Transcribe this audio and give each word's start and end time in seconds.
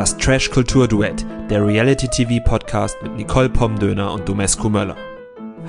Das 0.00 0.16
Trash-Kultur-Duett, 0.16 1.26
der 1.50 1.66
Reality-TV-Podcast 1.66 3.02
mit 3.02 3.16
Nicole 3.16 3.50
Pomdöner 3.50 4.14
und 4.14 4.26
Domescu 4.26 4.70
Möller. 4.70 4.96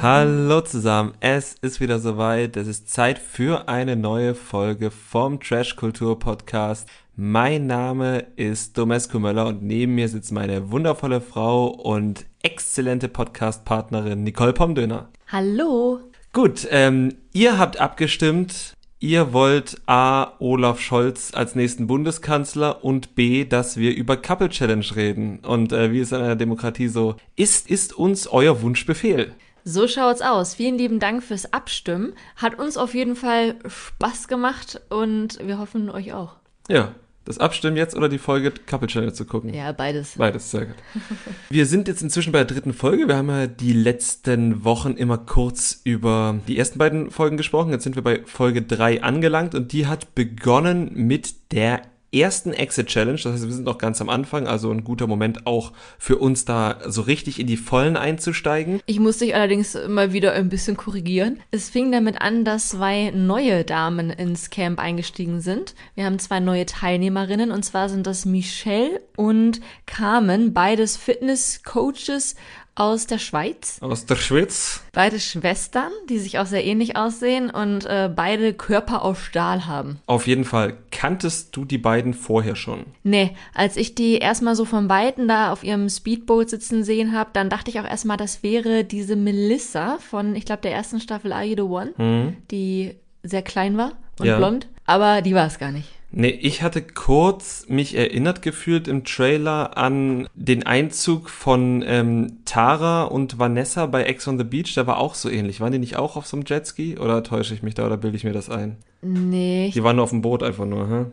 Hallo 0.02 0.62
zusammen, 0.62 1.12
es 1.20 1.56
ist 1.62 1.82
wieder 1.82 2.00
soweit. 2.00 2.56
Es 2.56 2.66
ist 2.66 2.90
Zeit 2.90 3.20
für 3.20 3.68
eine 3.68 3.98
neue 3.98 4.34
Folge 4.34 4.90
vom 4.90 5.42
Trash-Kultur-Podcast. 5.42 6.88
Mein 7.18 7.68
Name 7.68 8.26
ist 8.38 8.78
Domescu 8.78 9.20
Möller 9.20 9.48
und 9.48 9.64
neben 9.64 9.96
mir 9.96 10.08
sitzt 10.08 10.32
meine 10.32 10.72
wundervolle 10.72 11.20
Frau 11.20 11.68
und 11.68 12.26
exzellente 12.42 13.10
Podcast-Partnerin 13.10 14.24
Nicole 14.24 14.54
Pomdöner. 14.54 15.10
Hallo. 15.28 16.00
Gut, 16.32 16.66
ähm, 16.72 17.16
ihr 17.34 17.58
habt 17.58 17.82
abgestimmt, 17.82 18.78
Ihr 19.04 19.34
wollt 19.34 19.82
A. 19.88 20.34
Olaf 20.38 20.80
Scholz 20.80 21.34
als 21.34 21.56
nächsten 21.56 21.88
Bundeskanzler 21.88 22.86
und 22.86 23.16
B. 23.16 23.46
dass 23.46 23.76
wir 23.76 23.96
über 23.96 24.16
Couple 24.16 24.50
Challenge 24.50 24.86
reden. 24.96 25.40
Und 25.40 25.74
äh, 25.74 25.92
wie 25.92 26.02
es 26.02 26.12
in 26.12 26.20
einer 26.20 26.36
Demokratie 26.36 26.88
so 26.88 27.16
ist, 27.36 27.68
ist 27.68 27.94
uns 27.98 28.28
euer 28.28 28.62
Wunschbefehl. 28.62 29.34
So 29.64 29.88
schaut's 29.88 30.22
aus. 30.22 30.54
Vielen 30.54 30.78
lieben 30.78 31.00
Dank 31.00 31.24
fürs 31.24 31.52
Abstimmen. 31.52 32.14
Hat 32.36 32.60
uns 32.60 32.78
auf 32.78 32.94
jeden 32.94 33.16
Fall 33.16 33.56
Spaß 33.66 34.28
gemacht 34.28 34.80
und 34.90 35.40
wir 35.44 35.58
hoffen 35.58 35.90
euch 35.90 36.14
auch. 36.14 36.36
Ja, 36.70 36.94
das 37.32 37.40
Abstimmen 37.40 37.78
jetzt 37.78 37.96
oder 37.96 38.10
die 38.10 38.18
Folge 38.18 38.52
Couple 38.52 38.88
Channel 38.88 39.14
zu 39.14 39.26
gucken? 39.26 39.54
Ja, 39.54 39.72
beides. 39.72 40.16
Beides, 40.18 40.52
sehr 40.52 40.66
gut. 40.66 40.76
Wir 41.50 41.66
sind 41.66 41.88
jetzt 41.88 42.02
inzwischen 42.02 42.32
bei 42.32 42.44
der 42.44 42.56
dritten 42.56 42.74
Folge. 42.74 43.08
Wir 43.08 43.16
haben 43.16 43.30
ja 43.30 43.48
die 43.48 43.74
letzten 43.74 44.64
Wochen 44.64 44.94
immer 44.94 45.18
kurz 45.18 45.82
über 45.84 46.40
die 46.48 46.58
ersten 46.58 46.80
beiden 46.80 47.12
Folgen 47.12 47.38
gesprochen. 47.38 47.72
Jetzt 47.72 47.84
sind 47.84 47.96
wir 47.96 48.04
bei 48.04 48.22
Folge 48.26 48.62
drei 48.62 49.02
angelangt 49.02 49.56
und 49.56 49.72
die 49.72 49.88
hat 49.88 50.16
begonnen 50.16 50.92
mit 50.94 51.52
der 51.52 51.82
ersten 52.12 52.54
Exit 52.54 52.88
Challenge. 52.88 53.20
Das 53.22 53.34
heißt, 53.34 53.46
wir 53.46 53.54
sind 53.54 53.66
noch 53.66 53.78
ganz 53.78 54.02
am 54.02 54.10
Anfang, 54.10 54.48
also 54.48 54.72
ein 54.72 54.84
guter 54.84 55.08
Moment 55.08 55.48
auch 55.48 55.72
für 55.98 56.18
uns 56.18 56.46
da 56.46 56.80
so 56.88 57.02
richtig 57.02 57.40
in 57.40 57.48
die 57.48 57.58
Vollen 57.58 57.98
einzusteigen. 57.98 58.82
Ich 58.86 59.00
muss 59.00 59.20
dich 59.20 59.36
allerdings 59.36 59.78
mal 59.88 60.14
wieder 60.14 60.34
ein 60.34 60.50
bisschen 60.50 60.78
korrigieren. 60.78 61.40
Es 61.52 61.70
fing 61.70 61.92
damit 61.92 62.22
an, 62.22 62.44
dass 62.44 62.70
zwei 62.70 63.12
neue 63.12 63.64
Damen 63.64 64.10
ins 64.10 64.50
Camp 64.50 64.80
eingestiegen 64.80 65.42
sind. 65.42 65.76
Wir 65.96 66.06
haben 66.06 66.20
zwei 66.20 66.40
neue 66.40 66.66
Teilnehmerinnen 66.66 67.52
und 67.52 67.64
zwar 67.64 67.90
sind 67.90 68.08
das 68.08 68.26
Michelle 68.26 69.02
und 69.16 69.62
Carmen, 69.86 70.54
beides 70.54 70.98
Fitness-Coaches 70.98 72.36
aus 72.76 73.06
der 73.06 73.18
Schweiz. 73.20 73.78
Aus 73.82 74.06
der 74.06 74.16
Schweiz. 74.16 74.82
Beide 74.94 75.20
Schwestern, 75.20 75.92
die 76.10 76.20
sich 76.20 76.40
auch 76.40 76.46
sehr 76.46 76.64
ähnlich 76.66 76.96
aussehen 76.96 77.50
und 77.50 77.86
äh, 77.86 78.10
beide 78.14 78.54
Körper 78.54 79.04
aus 79.04 79.20
Stahl 79.20 79.66
haben. 79.68 80.00
Auf 80.06 80.26
jeden 80.26 80.46
Fall. 80.46 80.78
Kanntest 80.90 81.56
du 81.56 81.66
die 81.66 81.78
beiden 81.78 82.14
vorher 82.14 82.56
schon? 82.56 82.86
Nee, 83.04 83.36
als 83.54 83.76
ich 83.78 83.94
die 83.96 84.16
erstmal 84.18 84.56
so 84.56 84.66
von 84.66 84.88
Weitem 84.90 85.28
da 85.28 85.52
auf 85.52 85.64
ihrem 85.64 85.90
Speedboat 85.90 86.50
sitzen 86.50 86.84
sehen 86.84 87.12
habe, 87.14 87.30
dann 87.34 87.50
dachte 87.50 87.70
ich 87.72 87.80
auch 87.80 87.86
erstmal, 87.86 88.18
das 88.18 88.42
wäre 88.44 88.84
diese 88.86 89.16
Melissa 89.16 89.98
von, 90.00 90.36
ich 90.36 90.46
glaube, 90.46 90.62
der 90.62 90.72
ersten 90.74 91.00
Staffel 91.02 91.34
Are 91.34 91.44
You 91.44 91.56
the 91.56 91.62
One, 91.64 91.92
Mhm. 91.98 92.38
die 92.52 92.96
sehr 93.24 93.42
klein 93.42 93.78
war 93.78 93.92
und 94.20 94.26
Ja. 94.26 94.38
blond. 94.38 94.68
Aber 94.86 95.22
die 95.22 95.36
war 95.36 95.46
es 95.48 95.60
gar 95.60 95.72
nicht. 95.72 95.90
Nee, 96.14 96.30
ich 96.42 96.62
hatte 96.62 96.82
kurz 96.82 97.66
mich 97.70 97.96
erinnert 97.96 98.42
gefühlt 98.42 98.88
im 98.90 99.06
Trailer 99.06 99.78
an 99.78 100.28
den 100.36 100.66
Einzug 100.66 101.30
von 101.30 101.84
ähm, 101.88 102.40
Tara 102.44 103.04
und 103.04 103.40
Vanessa 103.40 103.86
bei 103.86 104.04
Ex 104.04 104.28
on 104.28 104.38
the 104.38 104.44
Beach. 104.44 104.74
Der 104.76 104.88
war 104.88 104.98
auch 104.98 105.16
so 105.16 105.30
ähnlich. 105.30 105.62
Waren 105.62 105.72
die 105.72 105.80
nicht 105.80 105.96
auch 105.96 106.18
auf 106.18 106.28
so 106.28 106.36
einem 106.36 106.46
Jetski? 106.46 106.98
Oder 107.00 107.24
täusche 107.24 107.54
ich 107.54 107.64
mich 107.64 107.76
da 107.76 107.86
oder 107.86 107.96
bilde 107.98 108.18
ich 108.18 108.26
mir 108.26 108.34
das 108.34 108.50
ein? 108.50 108.78
Nee, 109.02 109.72
Die 109.74 109.84
waren 109.84 109.96
nur 109.96 110.04
auf 110.04 110.12
dem 110.12 110.22
Boot 110.22 110.44
einfach 110.44 110.66
nur, 110.66 110.88
hä? 110.90 111.06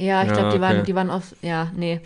Ja, 0.00 0.24
ich 0.24 0.28
Ja, 0.28 0.32
glaube, 0.32 0.48
die 0.50 0.58
okay. 0.58 0.60
waren, 0.60 0.84
die 0.84 0.94
waren 0.94 1.10
auf, 1.10 1.34
ja, 1.42 1.70
nee. 1.76 2.00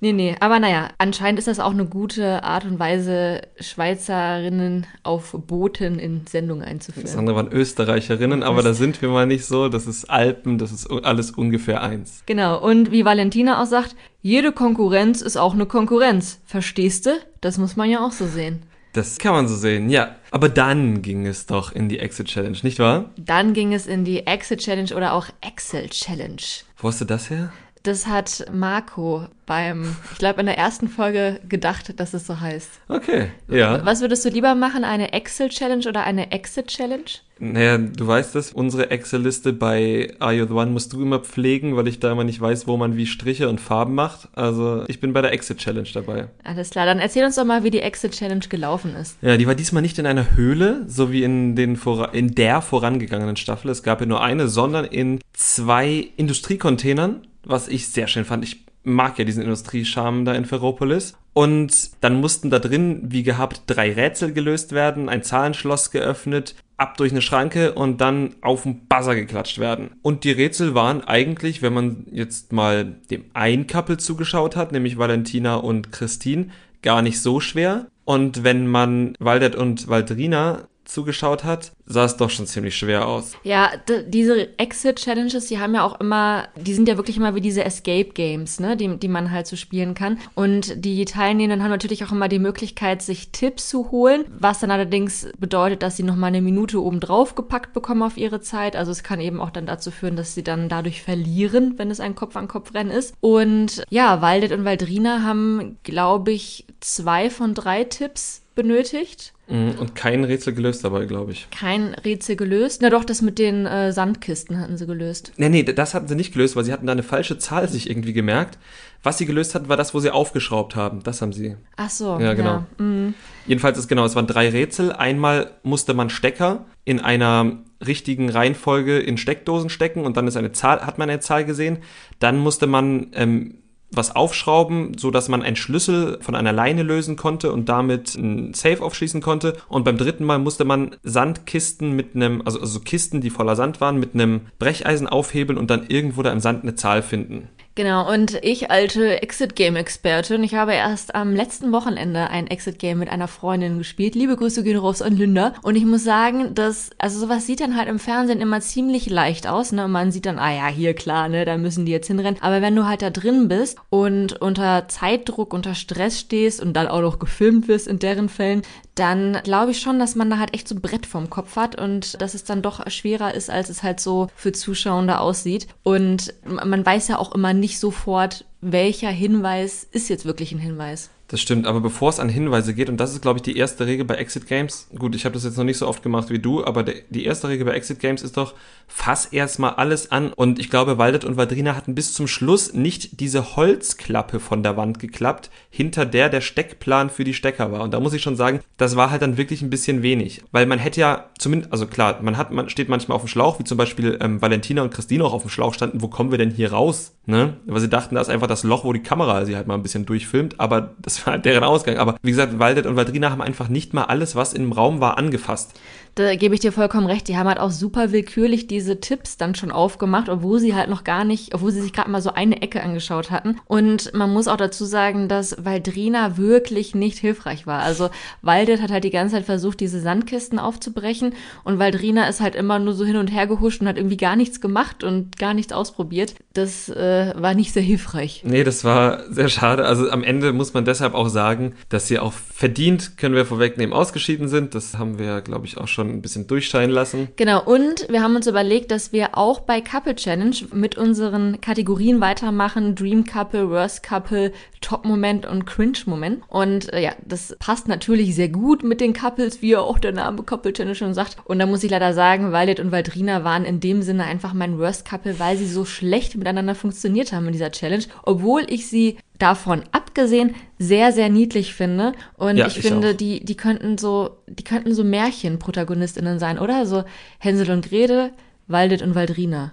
Nee, 0.00 0.12
nee. 0.12 0.36
Aber 0.40 0.60
naja, 0.60 0.88
anscheinend 0.98 1.38
ist 1.38 1.48
das 1.48 1.58
auch 1.60 1.70
eine 1.70 1.86
gute 1.86 2.42
Art 2.44 2.64
und 2.64 2.78
Weise, 2.78 3.40
Schweizerinnen 3.60 4.86
auf 5.02 5.32
Booten 5.46 5.98
in 5.98 6.26
Sendung 6.26 6.60
Das 6.60 6.68
einzuführen. 6.68 7.18
andere 7.18 7.36
waren 7.36 7.52
Österreicherinnen, 7.52 8.42
aber 8.42 8.62
da 8.62 8.74
sind 8.74 9.00
wir 9.00 9.08
mal 9.08 9.26
nicht 9.26 9.44
so. 9.46 9.68
Das 9.68 9.86
ist 9.86 10.08
Alpen, 10.10 10.58
das 10.58 10.72
ist 10.72 10.86
alles 10.90 11.30
ungefähr 11.30 11.82
eins. 11.82 12.22
Genau. 12.26 12.60
Und 12.62 12.90
wie 12.90 13.04
Valentina 13.04 13.62
auch 13.62 13.66
sagt, 13.66 13.96
jede 14.22 14.52
Konkurrenz 14.52 15.22
ist 15.22 15.36
auch 15.36 15.54
eine 15.54 15.66
Konkurrenz. 15.66 16.40
Verstehst 16.44 17.06
du? 17.06 17.10
Das 17.40 17.58
muss 17.58 17.76
man 17.76 17.88
ja 17.90 18.04
auch 18.04 18.12
so 18.12 18.26
sehen. 18.26 18.62
Das 18.92 19.18
kann 19.18 19.32
man 19.32 19.46
so 19.46 19.54
sehen, 19.56 19.90
ja. 19.90 20.16
Aber 20.30 20.48
dann 20.48 21.02
ging 21.02 21.26
es 21.26 21.44
doch 21.46 21.70
in 21.72 21.88
die 21.90 21.98
Exit 21.98 22.28
Challenge, 22.28 22.56
nicht 22.62 22.78
wahr? 22.78 23.10
Dann 23.18 23.52
ging 23.52 23.74
es 23.74 23.86
in 23.86 24.04
die 24.04 24.26
Exit 24.26 24.60
Challenge 24.60 24.94
oder 24.94 25.12
auch 25.12 25.26
Excel 25.42 25.88
Challenge. 25.90 26.40
Wo 26.78 26.88
hast 26.88 27.00
du 27.02 27.04
das 27.04 27.28
her? 27.28 27.52
Das 27.86 28.08
hat 28.08 28.46
Marco 28.52 29.26
beim, 29.46 29.94
ich 30.10 30.18
glaube, 30.18 30.40
in 30.40 30.46
der 30.46 30.58
ersten 30.58 30.88
Folge 30.88 31.38
gedacht, 31.48 32.00
dass 32.00 32.14
es 32.14 32.26
so 32.26 32.40
heißt. 32.40 32.68
Okay, 32.88 33.28
ja. 33.48 33.86
Was 33.86 34.00
würdest 34.00 34.24
du 34.24 34.28
lieber 34.28 34.56
machen, 34.56 34.82
eine 34.82 35.12
Excel 35.12 35.50
Challenge 35.50 35.88
oder 35.88 36.02
eine 36.02 36.32
Exit 36.32 36.66
Challenge? 36.66 37.04
Naja, 37.38 37.78
du 37.78 38.06
weißt 38.06 38.34
das, 38.34 38.52
unsere 38.52 38.90
Excel-Liste 38.90 39.52
bei 39.52 40.12
Are 40.18 40.32
You 40.32 40.46
The 40.46 40.54
One 40.54 40.70
musst 40.70 40.92
du 40.94 41.02
immer 41.02 41.20
pflegen, 41.20 41.76
weil 41.76 41.86
ich 41.86 42.00
da 42.00 42.10
immer 42.10 42.24
nicht 42.24 42.40
weiß, 42.40 42.66
wo 42.66 42.76
man 42.76 42.96
wie 42.96 43.06
Striche 43.06 43.48
und 43.48 43.60
Farben 43.60 43.94
macht. 43.94 44.28
Also 44.34 44.84
ich 44.88 45.00
bin 45.00 45.12
bei 45.12 45.22
der 45.22 45.32
Exit-Challenge 45.32 45.88
dabei. 45.92 46.28
Alles 46.44 46.70
klar, 46.70 46.86
dann 46.86 46.98
erzähl 46.98 47.24
uns 47.24 47.36
doch 47.36 47.44
mal, 47.44 47.62
wie 47.62 47.70
die 47.70 47.82
Exit 47.82 48.12
Challenge 48.12 48.46
gelaufen 48.48 48.96
ist. 48.96 49.18
Ja, 49.22 49.36
die 49.36 49.46
war 49.46 49.54
diesmal 49.54 49.82
nicht 49.82 49.98
in 49.98 50.06
einer 50.06 50.34
Höhle, 50.34 50.86
so 50.88 51.12
wie 51.12 51.22
in, 51.22 51.54
den 51.54 51.76
vora 51.76 52.06
in 52.06 52.34
der 52.34 52.62
vorangegangenen 52.62 53.36
Staffel. 53.36 53.70
Es 53.70 53.82
gab 53.82 54.00
ja 54.00 54.06
nur 54.06 54.22
eine, 54.22 54.48
sondern 54.48 54.86
in 54.86 55.20
zwei 55.34 56.08
Industriecontainern, 56.16 57.20
was 57.46 57.68
ich 57.68 57.88
sehr 57.88 58.08
schön 58.08 58.24
fand. 58.24 58.44
Ich 58.44 58.66
mag 58.82 59.18
ja 59.18 59.24
diesen 59.24 59.42
Industriescharme 59.42 60.24
da 60.24 60.34
in 60.34 60.44
Ferropolis. 60.44 61.14
Und 61.32 61.90
dann 62.00 62.20
mussten 62.20 62.48
da 62.48 62.58
drin, 62.58 63.02
wie 63.04 63.22
gehabt, 63.22 63.62
drei 63.66 63.92
Rätsel 63.92 64.32
gelöst 64.32 64.72
werden, 64.72 65.08
ein 65.08 65.22
Zahlenschloss 65.22 65.90
geöffnet, 65.90 66.54
ab 66.78 66.96
durch 66.96 67.12
eine 67.12 67.20
Schranke 67.20 67.74
und 67.74 68.00
dann 68.00 68.36
auf 68.40 68.62
den 68.62 68.86
Buzzer 68.86 69.14
geklatscht 69.14 69.58
werden. 69.58 69.90
Und 70.02 70.24
die 70.24 70.30
Rätsel 70.30 70.74
waren 70.74 71.02
eigentlich, 71.02 71.62
wenn 71.62 71.74
man 71.74 72.06
jetzt 72.10 72.52
mal 72.52 72.96
dem 73.10 73.24
ein 73.34 73.66
Couple 73.66 73.98
zugeschaut 73.98 74.56
hat, 74.56 74.72
nämlich 74.72 74.98
Valentina 74.98 75.56
und 75.56 75.92
Christine, 75.92 76.48
gar 76.82 77.02
nicht 77.02 77.20
so 77.20 77.40
schwer. 77.40 77.88
Und 78.04 78.44
wenn 78.44 78.66
man 78.66 79.14
Waldet 79.18 79.56
und 79.56 79.88
Waldrina 79.88 80.68
zugeschaut 80.86 81.44
hat, 81.44 81.72
sah 81.84 82.04
es 82.04 82.16
doch 82.16 82.30
schon 82.30 82.46
ziemlich 82.46 82.76
schwer 82.76 83.06
aus. 83.06 83.32
Ja, 83.42 83.70
diese 84.06 84.58
Exit-Challenges, 84.58 85.46
die 85.46 85.58
haben 85.58 85.74
ja 85.74 85.84
auch 85.84 86.00
immer, 86.00 86.48
die 86.56 86.74
sind 86.74 86.88
ja 86.88 86.96
wirklich 86.96 87.16
immer 87.16 87.34
wie 87.34 87.40
diese 87.40 87.64
Escape-Games, 87.64 88.60
ne, 88.60 88.76
die, 88.76 88.96
die 88.96 89.08
man 89.08 89.30
halt 89.30 89.46
so 89.46 89.56
spielen 89.56 89.94
kann. 89.94 90.18
Und 90.34 90.84
die 90.84 91.04
Teilnehmenden 91.04 91.62
haben 91.62 91.70
natürlich 91.70 92.04
auch 92.04 92.12
immer 92.12 92.28
die 92.28 92.38
Möglichkeit, 92.38 93.02
sich 93.02 93.30
Tipps 93.30 93.68
zu 93.68 93.90
holen, 93.90 94.24
was 94.28 94.60
dann 94.60 94.70
allerdings 94.70 95.28
bedeutet, 95.38 95.82
dass 95.82 95.96
sie 95.96 96.02
nochmal 96.02 96.28
eine 96.28 96.42
Minute 96.42 96.82
oben 96.82 97.00
drauf 97.00 97.34
gepackt 97.34 97.72
bekommen 97.72 98.02
auf 98.02 98.16
ihre 98.16 98.40
Zeit. 98.40 98.76
Also 98.76 98.92
es 98.92 99.02
kann 99.02 99.20
eben 99.20 99.40
auch 99.40 99.50
dann 99.50 99.66
dazu 99.66 99.90
führen, 99.90 100.16
dass 100.16 100.34
sie 100.34 100.44
dann 100.44 100.68
dadurch 100.68 101.02
verlieren, 101.02 101.74
wenn 101.78 101.90
es 101.90 102.00
ein 102.00 102.14
Kopf-an-Kopf-Rennen 102.14 102.90
ist. 102.90 103.14
Und 103.20 103.82
ja, 103.90 104.22
Waldet 104.22 104.52
und 104.52 104.64
Waldrina 104.64 105.22
haben, 105.22 105.78
glaube 105.82 106.32
ich, 106.32 106.66
zwei 106.80 107.30
von 107.30 107.54
drei 107.54 107.84
Tipps 107.84 108.42
benötigt. 108.54 109.32
Mhm, 109.48 109.76
Und 109.78 109.94
kein 109.94 110.24
Rätsel 110.24 110.54
gelöst 110.54 110.84
dabei, 110.84 111.04
glaube 111.06 111.32
ich. 111.32 111.48
Kein 111.50 111.94
Rätsel 111.94 112.36
gelöst. 112.36 112.82
Na 112.82 112.90
doch, 112.90 113.04
das 113.04 113.22
mit 113.22 113.38
den 113.38 113.64
äh, 113.66 113.92
Sandkisten 113.92 114.58
hatten 114.58 114.76
sie 114.76 114.86
gelöst. 114.86 115.32
Nee, 115.36 115.48
nee, 115.48 115.62
das 115.62 115.94
hatten 115.94 116.08
sie 116.08 116.16
nicht 116.16 116.32
gelöst, 116.32 116.56
weil 116.56 116.64
sie 116.64 116.72
hatten 116.72 116.86
da 116.86 116.92
eine 116.92 117.04
falsche 117.04 117.38
Zahl 117.38 117.68
sich 117.68 117.88
irgendwie 117.88 118.12
gemerkt. 118.12 118.58
Was 119.02 119.18
sie 119.18 119.26
gelöst 119.26 119.54
hatten, 119.54 119.68
war 119.68 119.76
das, 119.76 119.94
wo 119.94 120.00
sie 120.00 120.10
aufgeschraubt 120.10 120.74
haben. 120.74 121.02
Das 121.04 121.22
haben 121.22 121.32
sie. 121.32 121.56
Ach 121.76 121.90
so. 121.90 122.18
Ja, 122.18 122.34
genau. 122.34 122.64
mm. 122.78 123.14
Jedenfalls 123.46 123.78
ist 123.78 123.86
genau, 123.86 124.04
es 124.04 124.16
waren 124.16 124.26
drei 124.26 124.48
Rätsel. 124.48 124.92
Einmal 124.92 125.52
musste 125.62 125.94
man 125.94 126.10
Stecker 126.10 126.64
in 126.84 126.98
einer 127.00 127.58
richtigen 127.86 128.30
Reihenfolge 128.30 128.98
in 128.98 129.16
Steckdosen 129.16 129.70
stecken 129.70 130.04
und 130.04 130.16
dann 130.16 130.26
ist 130.26 130.36
eine 130.36 130.50
Zahl, 130.52 130.80
hat 130.84 130.98
man 130.98 131.08
eine 131.08 131.20
Zahl 131.20 131.44
gesehen. 131.44 131.78
Dann 132.18 132.38
musste 132.38 132.66
man 132.66 133.08
ähm, 133.12 133.58
was 133.90 134.14
aufschrauben, 134.14 134.98
so 134.98 135.10
dass 135.10 135.28
man 135.28 135.42
einen 135.42 135.56
Schlüssel 135.56 136.18
von 136.20 136.34
einer 136.34 136.52
Leine 136.52 136.82
lösen 136.82 137.16
konnte 137.16 137.52
und 137.52 137.68
damit 137.68 138.14
ein 138.14 138.52
Safe 138.52 138.82
aufschließen 138.82 139.20
konnte. 139.20 139.56
Und 139.68 139.84
beim 139.84 139.96
dritten 139.96 140.24
Mal 140.24 140.38
musste 140.38 140.64
man 140.64 140.96
Sandkisten 141.02 141.92
mit 141.92 142.14
einem, 142.14 142.42
also, 142.44 142.60
also 142.60 142.80
Kisten, 142.80 143.20
die 143.20 143.30
voller 143.30 143.56
Sand 143.56 143.80
waren, 143.80 143.98
mit 143.98 144.14
einem 144.14 144.42
Brecheisen 144.58 145.06
aufhebeln 145.06 145.58
und 145.58 145.70
dann 145.70 145.86
irgendwo 145.88 146.22
da 146.22 146.32
im 146.32 146.40
Sand 146.40 146.62
eine 146.62 146.74
Zahl 146.74 147.02
finden. 147.02 147.48
Genau, 147.76 148.10
und 148.10 148.38
ich, 148.42 148.70
alte 148.70 149.20
Exit-Game-Expertin, 149.20 150.42
ich 150.42 150.54
habe 150.54 150.72
erst 150.72 151.14
am 151.14 151.34
letzten 151.34 151.72
Wochenende 151.72 152.30
ein 152.30 152.46
Exit-Game 152.46 152.98
mit 152.98 153.10
einer 153.10 153.28
Freundin 153.28 153.76
gespielt. 153.76 154.14
Liebe 154.14 154.34
Grüße 154.34 154.62
gehen 154.62 154.78
raus 154.78 155.02
an 155.02 155.14
Linda. 155.14 155.52
Und 155.62 155.76
ich 155.76 155.84
muss 155.84 156.02
sagen, 156.02 156.54
dass, 156.54 156.88
also 156.96 157.20
sowas 157.20 157.44
sieht 157.44 157.60
dann 157.60 157.76
halt 157.76 157.90
im 157.90 157.98
Fernsehen 157.98 158.40
immer 158.40 158.62
ziemlich 158.62 159.10
leicht 159.10 159.46
aus, 159.46 159.72
ne? 159.72 159.88
Man 159.88 160.10
sieht 160.10 160.24
dann, 160.24 160.38
ah 160.38 160.54
ja, 160.54 160.68
hier 160.68 160.94
klar, 160.94 161.28
ne, 161.28 161.44
da 161.44 161.58
müssen 161.58 161.84
die 161.84 161.92
jetzt 161.92 162.06
hinrennen. 162.06 162.40
Aber 162.40 162.62
wenn 162.62 162.74
du 162.74 162.86
halt 162.86 163.02
da 163.02 163.10
drin 163.10 163.46
bist 163.46 163.76
und 163.90 164.40
unter 164.40 164.88
Zeitdruck, 164.88 165.52
unter 165.52 165.74
Stress 165.74 166.18
stehst 166.18 166.62
und 166.62 166.72
dann 166.72 166.88
auch 166.88 167.02
noch 167.02 167.18
gefilmt 167.18 167.68
wirst 167.68 167.88
in 167.88 167.98
deren 167.98 168.30
Fällen, 168.30 168.62
dann 168.96 169.40
glaube 169.44 169.70
ich 169.70 169.80
schon, 169.80 169.98
dass 169.98 170.16
man 170.16 170.30
da 170.30 170.38
halt 170.38 170.54
echt 170.54 170.66
so 170.66 170.74
ein 170.74 170.80
Brett 170.80 171.06
vorm 171.06 171.30
Kopf 171.30 171.54
hat 171.56 171.80
und 171.80 172.20
dass 172.20 172.34
es 172.34 172.44
dann 172.44 172.62
doch 172.62 172.90
schwerer 172.90 173.34
ist, 173.34 173.50
als 173.50 173.68
es 173.68 173.82
halt 173.82 174.00
so 174.00 174.28
für 174.34 174.52
Zuschauer 174.52 175.20
aussieht. 175.20 175.68
Und 175.82 176.34
man 176.44 176.84
weiß 176.84 177.08
ja 177.08 177.18
auch 177.18 177.34
immer 177.34 177.52
nicht 177.52 177.78
sofort, 177.78 178.46
welcher 178.60 179.10
Hinweis 179.10 179.86
ist 179.90 180.08
jetzt 180.08 180.24
wirklich 180.24 180.52
ein 180.52 180.58
Hinweis. 180.58 181.10
Das 181.28 181.40
stimmt, 181.40 181.66
aber 181.66 181.80
bevor 181.80 182.10
es 182.10 182.20
an 182.20 182.28
Hinweise 182.28 182.72
geht, 182.72 182.88
und 182.88 182.98
das 182.98 183.12
ist, 183.12 183.22
glaube 183.22 183.38
ich, 183.38 183.42
die 183.42 183.56
erste 183.56 183.84
Regel 183.86 184.04
bei 184.04 184.14
Exit 184.14 184.46
Games, 184.46 184.88
gut, 184.96 185.16
ich 185.16 185.24
habe 185.24 185.32
das 185.32 185.42
jetzt 185.42 185.56
noch 185.56 185.64
nicht 185.64 185.78
so 185.78 185.88
oft 185.88 186.02
gemacht 186.04 186.30
wie 186.30 186.38
du, 186.38 186.64
aber 186.64 186.84
die 186.84 187.24
erste 187.24 187.48
Regel 187.48 187.66
bei 187.66 187.72
Exit 187.72 187.98
Games 187.98 188.22
ist 188.22 188.36
doch, 188.36 188.54
fass 188.86 189.26
erstmal 189.26 189.74
alles 189.74 190.12
an. 190.12 190.32
Und 190.32 190.60
ich 190.60 190.70
glaube, 190.70 190.98
Waldet 190.98 191.24
und 191.24 191.36
Valdrina 191.36 191.74
hatten 191.74 191.96
bis 191.96 192.14
zum 192.14 192.28
Schluss 192.28 192.74
nicht 192.74 193.20
diese 193.20 193.56
Holzklappe 193.56 194.38
von 194.38 194.62
der 194.62 194.76
Wand 194.76 195.00
geklappt, 195.00 195.50
hinter 195.68 196.06
der 196.06 196.28
der 196.28 196.40
Steckplan 196.40 197.10
für 197.10 197.24
die 197.24 197.34
Stecker 197.34 197.72
war. 197.72 197.82
Und 197.82 197.92
da 197.92 197.98
muss 197.98 198.12
ich 198.12 198.22
schon 198.22 198.36
sagen, 198.36 198.60
das 198.76 198.94
war 198.94 199.10
halt 199.10 199.22
dann 199.22 199.36
wirklich 199.36 199.62
ein 199.62 199.70
bisschen 199.70 200.02
wenig. 200.02 200.42
Weil 200.52 200.66
man 200.66 200.78
hätte 200.78 201.00
ja 201.00 201.26
zumindest, 201.38 201.72
also 201.72 201.88
klar, 201.88 202.20
man 202.22 202.36
hat, 202.36 202.52
man 202.52 202.68
steht 202.68 202.88
manchmal 202.88 203.16
auf 203.16 203.22
dem 203.22 203.28
Schlauch, 203.28 203.58
wie 203.58 203.64
zum 203.64 203.78
Beispiel 203.78 204.16
ähm, 204.20 204.40
Valentina 204.40 204.82
und 204.82 204.94
Christine 204.94 205.24
auch 205.24 205.32
auf 205.32 205.42
dem 205.42 205.50
Schlauch 205.50 205.74
standen, 205.74 206.02
wo 206.02 206.08
kommen 206.08 206.30
wir 206.30 206.38
denn 206.38 206.52
hier 206.52 206.70
raus? 206.70 207.15
Ne? 207.28 207.56
Weil 207.66 207.80
sie 207.80 207.88
dachten, 207.88 208.14
da 208.14 208.20
ist 208.20 208.28
einfach 208.28 208.46
das 208.46 208.62
Loch, 208.62 208.84
wo 208.84 208.92
die 208.92 209.02
Kamera 209.02 209.44
sie 209.44 209.56
halt 209.56 209.66
mal 209.66 209.74
ein 209.74 209.82
bisschen 209.82 210.06
durchfilmt, 210.06 210.60
aber 210.60 210.94
das 211.00 211.26
war 211.26 211.34
halt 211.34 211.44
deren 211.44 211.64
Ausgang. 211.64 211.96
Aber 211.96 212.16
wie 212.22 212.30
gesagt, 212.30 212.60
Waldet 212.60 212.86
und 212.86 212.94
Valdrina 212.94 213.30
haben 213.30 213.42
einfach 213.42 213.68
nicht 213.68 213.94
mal 213.94 214.04
alles, 214.04 214.36
was 214.36 214.52
im 214.52 214.70
Raum 214.70 215.00
war, 215.00 215.18
angefasst 215.18 215.74
da 216.16 216.34
gebe 216.34 216.54
ich 216.54 216.60
dir 216.60 216.72
vollkommen 216.72 217.06
recht. 217.06 217.28
Die 217.28 217.36
haben 217.36 217.46
halt 217.46 217.60
auch 217.60 217.70
super 217.70 218.10
willkürlich 218.10 218.66
diese 218.66 219.00
Tipps 219.00 219.36
dann 219.36 219.54
schon 219.54 219.70
aufgemacht, 219.70 220.30
obwohl 220.30 220.58
sie 220.58 220.74
halt 220.74 220.88
noch 220.88 221.04
gar 221.04 221.24
nicht, 221.24 221.54
obwohl 221.54 221.72
sie 221.72 221.82
sich 221.82 221.92
gerade 221.92 222.10
mal 222.10 222.22
so 222.22 222.32
eine 222.32 222.62
Ecke 222.62 222.82
angeschaut 222.82 223.30
hatten. 223.30 223.60
Und 223.66 224.14
man 224.14 224.32
muss 224.32 224.48
auch 224.48 224.56
dazu 224.56 224.86
sagen, 224.86 225.28
dass 225.28 225.62
Valdrina 225.62 226.38
wirklich 226.38 226.94
nicht 226.94 227.18
hilfreich 227.18 227.66
war. 227.66 227.82
Also 227.82 228.08
Waldet 228.40 228.80
hat 228.80 228.90
halt 228.90 229.04
die 229.04 229.10
ganze 229.10 229.34
Zeit 229.34 229.44
versucht, 229.44 229.78
diese 229.78 230.00
Sandkisten 230.00 230.58
aufzubrechen 230.58 231.34
und 231.64 231.78
Valdrina 231.78 232.26
ist 232.28 232.40
halt 232.40 232.54
immer 232.54 232.78
nur 232.78 232.94
so 232.94 233.04
hin 233.04 233.16
und 233.16 233.28
her 233.28 233.46
gehuscht 233.46 233.82
und 233.82 233.88
hat 233.88 233.98
irgendwie 233.98 234.16
gar 234.16 234.36
nichts 234.36 234.62
gemacht 234.62 235.04
und 235.04 235.36
gar 235.36 235.52
nichts 235.52 235.74
ausprobiert. 235.74 236.34
Das 236.54 236.88
äh, 236.88 237.15
war 237.36 237.54
nicht 237.54 237.72
sehr 237.72 237.82
hilfreich. 237.82 238.42
Nee, 238.44 238.64
das 238.64 238.84
war 238.84 239.22
sehr 239.30 239.48
schade. 239.48 239.84
Also 239.84 240.10
am 240.10 240.22
Ende 240.22 240.52
muss 240.52 240.74
man 240.74 240.84
deshalb 240.84 241.14
auch 241.14 241.28
sagen, 241.28 241.74
dass 241.88 242.08
sie 242.08 242.18
auch 242.18 242.32
verdient, 242.32 243.16
können 243.16 243.34
wir 243.34 243.44
vorwegnehmen, 243.44 243.92
ausgeschieden 243.94 244.48
sind. 244.48 244.74
Das 244.74 244.98
haben 244.98 245.18
wir, 245.18 245.40
glaube 245.40 245.66
ich, 245.66 245.78
auch 245.78 245.88
schon 245.88 246.10
ein 246.10 246.22
bisschen 246.22 246.46
durchscheinen 246.46 246.90
lassen. 246.90 247.28
Genau, 247.36 247.62
und 247.62 248.06
wir 248.08 248.22
haben 248.22 248.36
uns 248.36 248.46
überlegt, 248.46 248.90
dass 248.90 249.12
wir 249.12 249.36
auch 249.36 249.60
bei 249.60 249.80
Couple 249.80 250.14
Challenge 250.14 250.56
mit 250.72 250.96
unseren 250.96 251.60
Kategorien 251.60 252.20
weitermachen. 252.20 252.94
Dream 252.94 253.24
Couple, 253.24 253.70
Worst 253.70 254.02
Couple, 254.02 254.52
Top-Moment 254.80 255.46
und 255.46 255.66
Cringe-Moment. 255.66 256.42
Und 256.48 256.92
äh, 256.92 257.02
ja, 257.02 257.12
das 257.24 257.56
passt 257.58 257.88
natürlich 257.88 258.34
sehr 258.34 258.48
gut 258.48 258.82
mit 258.82 259.00
den 259.00 259.12
Couples, 259.12 259.62
wie 259.62 259.76
auch 259.76 259.98
der 259.98 260.12
Name 260.12 260.42
Couple 260.42 260.72
Challenge 260.72 260.94
schon 260.94 261.14
sagt. 261.14 261.36
Und 261.44 261.58
da 261.58 261.66
muss 261.66 261.84
ich 261.84 261.90
leider 261.90 262.12
sagen, 262.12 262.52
Violet 262.52 262.80
und 262.80 262.92
Valdrina 262.92 263.44
waren 263.44 263.64
in 263.64 263.80
dem 263.80 264.02
Sinne 264.02 264.24
einfach 264.24 264.54
mein 264.54 264.78
Worst 264.78 265.08
Couple, 265.08 265.38
weil 265.38 265.56
sie 265.56 265.66
so 265.66 265.84
schlecht 265.84 266.36
miteinander 266.36 266.74
funktioniert 267.06 267.32
haben 267.32 267.46
in 267.46 267.52
dieser 267.52 267.70
Challenge. 267.70 268.04
Obwohl 268.22 268.64
ich 268.68 268.88
sie 268.88 269.16
davon 269.38 269.82
abgesehen 269.92 270.54
sehr, 270.78 271.12
sehr 271.12 271.28
niedlich 271.28 271.74
finde. 271.74 272.12
Und 272.36 272.56
ja, 272.56 272.66
ich, 272.66 272.78
ich, 272.78 272.82
finde, 272.82 273.10
auch. 273.10 273.16
die, 273.16 273.44
die 273.44 273.56
könnten 273.56 273.98
so, 273.98 274.38
die 274.48 274.64
könnten 274.64 274.92
so 274.94 275.04
Märchenprotagonistinnen 275.04 276.38
sein, 276.38 276.58
oder? 276.58 276.86
So 276.86 277.04
Hänsel 277.38 277.70
und 277.70 277.88
Grete, 277.88 278.32
Waldet 278.66 279.02
und 279.02 279.14
Waldrina. 279.14 279.72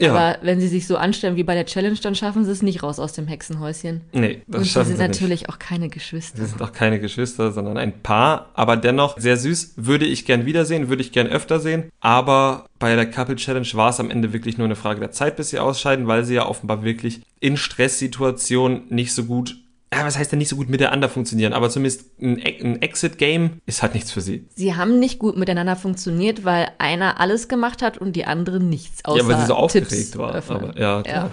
Ja. 0.00 0.14
Aber 0.14 0.38
wenn 0.42 0.60
sie 0.60 0.68
sich 0.68 0.86
so 0.86 0.96
anstellen 0.96 1.34
wie 1.36 1.42
bei 1.42 1.54
der 1.54 1.66
Challenge, 1.66 1.96
dann 2.00 2.14
schaffen 2.14 2.44
sie 2.44 2.52
es 2.52 2.62
nicht 2.62 2.82
raus 2.84 3.00
aus 3.00 3.14
dem 3.14 3.26
Hexenhäuschen. 3.26 4.02
Nee, 4.12 4.42
das 4.46 4.60
Und 4.60 4.66
schaffen 4.68 4.84
sie 4.86 4.96
sind 4.96 4.98
sie 4.98 5.02
natürlich 5.22 5.40
nicht. 5.40 5.48
auch 5.50 5.58
keine 5.58 5.88
Geschwister. 5.88 6.38
Sie 6.38 6.46
sind 6.46 6.62
auch 6.62 6.72
keine 6.72 7.00
Geschwister, 7.00 7.50
sondern 7.50 7.76
ein 7.78 8.00
Paar. 8.00 8.50
Aber 8.54 8.76
dennoch 8.76 9.18
sehr 9.18 9.36
süß. 9.36 9.74
Würde 9.76 10.06
ich 10.06 10.24
gern 10.24 10.46
wiedersehen, 10.46 10.88
würde 10.88 11.02
ich 11.02 11.10
gern 11.10 11.26
öfter 11.26 11.58
sehen. 11.58 11.90
Aber 12.00 12.66
bei 12.78 12.94
der 12.94 13.10
Couple 13.10 13.36
Challenge 13.36 13.68
war 13.72 13.90
es 13.90 13.98
am 13.98 14.10
Ende 14.10 14.32
wirklich 14.32 14.56
nur 14.56 14.66
eine 14.66 14.76
Frage 14.76 15.00
der 15.00 15.10
Zeit, 15.10 15.36
bis 15.36 15.50
sie 15.50 15.58
ausscheiden, 15.58 16.06
weil 16.06 16.24
sie 16.24 16.34
ja 16.34 16.46
offenbar 16.46 16.84
wirklich 16.84 17.22
in 17.40 17.56
Stresssituationen 17.56 18.82
nicht 18.90 19.12
so 19.12 19.24
gut 19.24 19.56
ja, 19.98 20.06
was 20.06 20.18
heißt 20.18 20.32
denn 20.32 20.38
nicht 20.38 20.48
so 20.48 20.56
gut 20.56 20.68
miteinander 20.68 21.08
funktionieren, 21.08 21.52
aber 21.52 21.70
zumindest 21.70 22.04
ein, 22.20 22.38
ein 22.38 22.82
Exit-Game 22.82 23.60
ist 23.66 23.82
halt 23.82 23.94
nichts 23.94 24.12
für 24.12 24.20
sie. 24.20 24.46
Sie 24.54 24.74
haben 24.74 24.98
nicht 24.98 25.18
gut 25.18 25.36
miteinander 25.36 25.76
funktioniert, 25.76 26.44
weil 26.44 26.68
einer 26.78 27.20
alles 27.20 27.48
gemacht 27.48 27.82
hat 27.82 27.98
und 27.98 28.14
die 28.14 28.24
andere 28.24 28.60
nichts. 28.60 29.04
Außer 29.04 29.18
ja, 29.18 29.28
weil 29.28 29.38
sie 29.38 29.46
so 29.46 29.54
aufgeregt 29.54 30.16
war. 30.16 30.34
Aber, 30.34 30.78
ja, 30.78 31.02
klar. 31.02 31.26
Ja. 31.26 31.30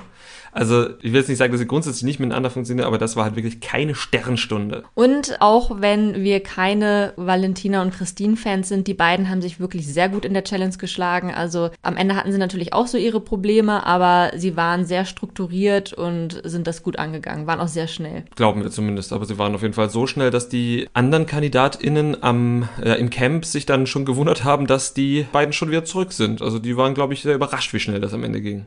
Also 0.56 0.88
ich 1.02 1.12
will 1.12 1.20
jetzt 1.20 1.28
nicht 1.28 1.38
sagen, 1.38 1.52
dass 1.52 1.60
sie 1.60 1.68
grundsätzlich 1.68 2.04
nicht 2.04 2.22
miteinander 2.22 2.50
funktionieren, 2.50 2.88
aber 2.88 2.98
das 2.98 3.18
war 3.18 3.26
halt 3.26 3.36
wirklich 3.36 3.60
keine 3.60 3.94
Sternstunde. 3.94 4.84
Und 4.94 5.36
auch 5.42 5.82
wenn 5.82 6.24
wir 6.24 6.40
keine 6.40 7.12
Valentina 7.18 7.82
und 7.82 7.94
Christine-Fans 7.94 8.70
sind, 8.70 8.88
die 8.88 8.94
beiden 8.94 9.30
haben 9.30 9.42
sich 9.42 9.60
wirklich 9.60 9.86
sehr 9.86 10.08
gut 10.08 10.24
in 10.24 10.34
der 10.34 10.46
Challenge 10.46 10.76
geschlagen. 10.78 11.34
Also 11.34 11.72
am 11.82 11.98
Ende 11.98 12.16
hatten 12.16 12.32
sie 12.32 12.38
natürlich 12.38 12.72
auch 12.72 12.88
so 12.88 12.98
ihre 12.98 13.20
Probleme, 13.20 13.86
aber 13.86 14.32
sie 14.38 14.56
waren 14.56 14.86
sehr 14.86 15.04
strukturiert 15.04 15.92
und 15.92 16.42
sind 16.46 16.68
das 16.68 16.84
gut 16.84 16.98
angegangen, 16.98 17.48
waren 17.48 17.60
auch 17.60 17.68
sehr 17.68 17.88
schnell. 17.88 18.24
Glauben 18.36 18.64
wir 18.64 18.72
zumindest, 18.72 19.12
aber 19.12 19.26
sie 19.26 19.38
waren 19.38 19.56
auf 19.56 19.62
jeden 19.62 19.74
Fall 19.74 19.90
so 19.90 20.08
schnell, 20.08 20.32
dass 20.32 20.48
die 20.48 20.88
anderen 20.94 21.26
KandidatInnen 21.26 22.24
am, 22.24 22.70
äh, 22.82 22.98
im 22.98 23.10
Camp 23.10 23.44
sich 23.44 23.66
dann 23.66 23.88
schon 23.88 24.06
gewundert 24.06 24.46
haben, 24.46 24.68
dass 24.68 24.94
die 24.94 25.26
beiden 25.34 25.52
schon 25.52 25.70
wieder 25.70 25.84
zurück 25.84 26.14
sind. 26.14 26.42
Also 26.42 26.60
die 26.60 26.78
waren, 26.78 26.94
glaube 26.94 27.14
ich, 27.14 27.24
sehr 27.24 27.36
überrascht, 27.36 27.74
wie 27.74 27.82
schnell 27.82 28.00
das 28.00 28.14
am 28.14 28.24
Ende 28.24 28.40
ging. 28.40 28.66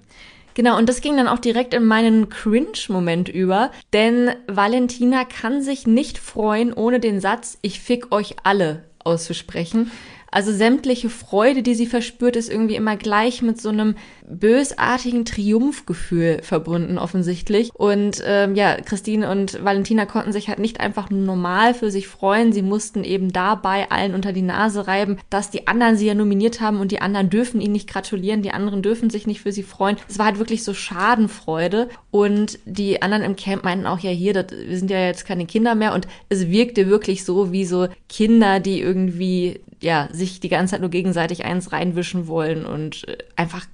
Genau, 0.59 0.77
und 0.77 0.89
das 0.89 1.03
ging 1.03 1.17
dann 1.17 1.29
auch 1.29 1.39
direkt 1.39 1.73
in 1.73 1.85
meinen 1.85 2.31
Cringe-Moment 2.31 3.29
über, 3.29 3.71
denn 3.93 4.33
Valentina 4.49 5.25
kann 5.25 5.63
sich 5.63 5.87
nicht 5.87 6.19
freuen, 6.19 6.73
ohne 6.73 6.99
den 6.99 7.21
Satz, 7.21 7.59
ich 7.63 7.79
fick 7.79 8.11
euch 8.11 8.35
alle 8.43 8.83
auszusprechen. 9.05 9.93
Also 10.31 10.53
sämtliche 10.53 11.09
Freude, 11.09 11.63
die 11.63 11.75
sie 11.75 11.87
verspürt, 11.87 12.37
ist 12.37 12.51
irgendwie 12.51 12.77
immer 12.77 12.97
gleich 12.97 13.41
mit 13.43 13.61
so 13.61 13.71
einem 13.71 13.95
bösartigen 14.29 15.25
Triumphgefühl 15.25 16.41
verbunden, 16.43 16.99
offensichtlich. 16.99 17.71
Und 17.75 18.23
ähm, 18.27 18.55
ja, 18.55 18.77
Christine 18.77 19.31
und 19.31 19.65
Valentina 19.65 20.05
konnten 20.05 20.33
sich 20.33 20.49
halt 20.49 20.59
nicht 20.59 20.81
einfach 20.81 21.09
nur 21.09 21.21
normal 21.21 21.73
für 21.73 21.91
sich 21.91 22.09
freuen. 22.09 22.53
Sie 22.53 22.63
mussten 22.63 23.05
eben 23.05 23.33
dabei 23.33 23.91
allen 23.91 24.15
unter 24.15 24.33
die 24.33 24.43
Nase 24.43 24.87
reiben, 24.87 25.19
dass 25.31 25.51
die 25.51 25.67
anderen 25.67 25.97
sie 25.97 26.07
ja 26.07 26.15
nominiert 26.15 26.61
haben 26.61 26.81
und 26.81 26.93
die 26.93 27.01
anderen 27.01 27.31
dürfen 27.31 27.61
ihnen 27.61 27.73
nicht 27.73 27.89
gratulieren, 27.89 28.43
die 28.43 28.51
anderen 28.51 28.83
dürfen 28.83 29.09
sich 29.09 29.27
nicht 29.27 29.41
für 29.41 29.53
sie 29.53 29.63
freuen. 29.63 29.97
Es 30.09 30.19
war 30.19 30.27
halt 30.27 30.39
wirklich 30.39 30.63
so 30.63 30.75
Schadenfreude. 30.75 31.89
Und 32.11 32.59
die 32.65 33.01
anderen 33.03 33.23
im 33.23 33.37
Camp 33.37 33.65
meinten 33.65 33.87
auch 33.87 33.99
ja 34.01 34.11
hier, 34.11 34.33
das, 34.35 34.47
wir 34.51 34.79
sind 34.79 34.91
ja 34.91 35.07
jetzt 35.07 35.27
keine 35.27 35.47
Kinder 35.47 35.75
mehr. 35.75 35.95
Und 35.95 36.07
es 36.29 36.49
wirkte 36.49 36.89
wirklich 36.89 37.25
so 37.25 37.53
wie 37.53 37.65
so 37.65 37.89
Kinder, 38.09 38.61
die 38.61 38.81
irgendwie 38.81 39.61
ja, 39.81 40.09
sich 40.13 40.41
die 40.41 40.49
ganze 40.49 40.73
Zeit 40.73 40.81
nur 40.81 40.91
gegenseitig 40.91 41.45
eins 41.45 41.73
reinwischen 41.73 42.27
wollen 42.27 42.65
und 42.65 43.07
äh, 43.09 43.19
einfach 43.37 43.67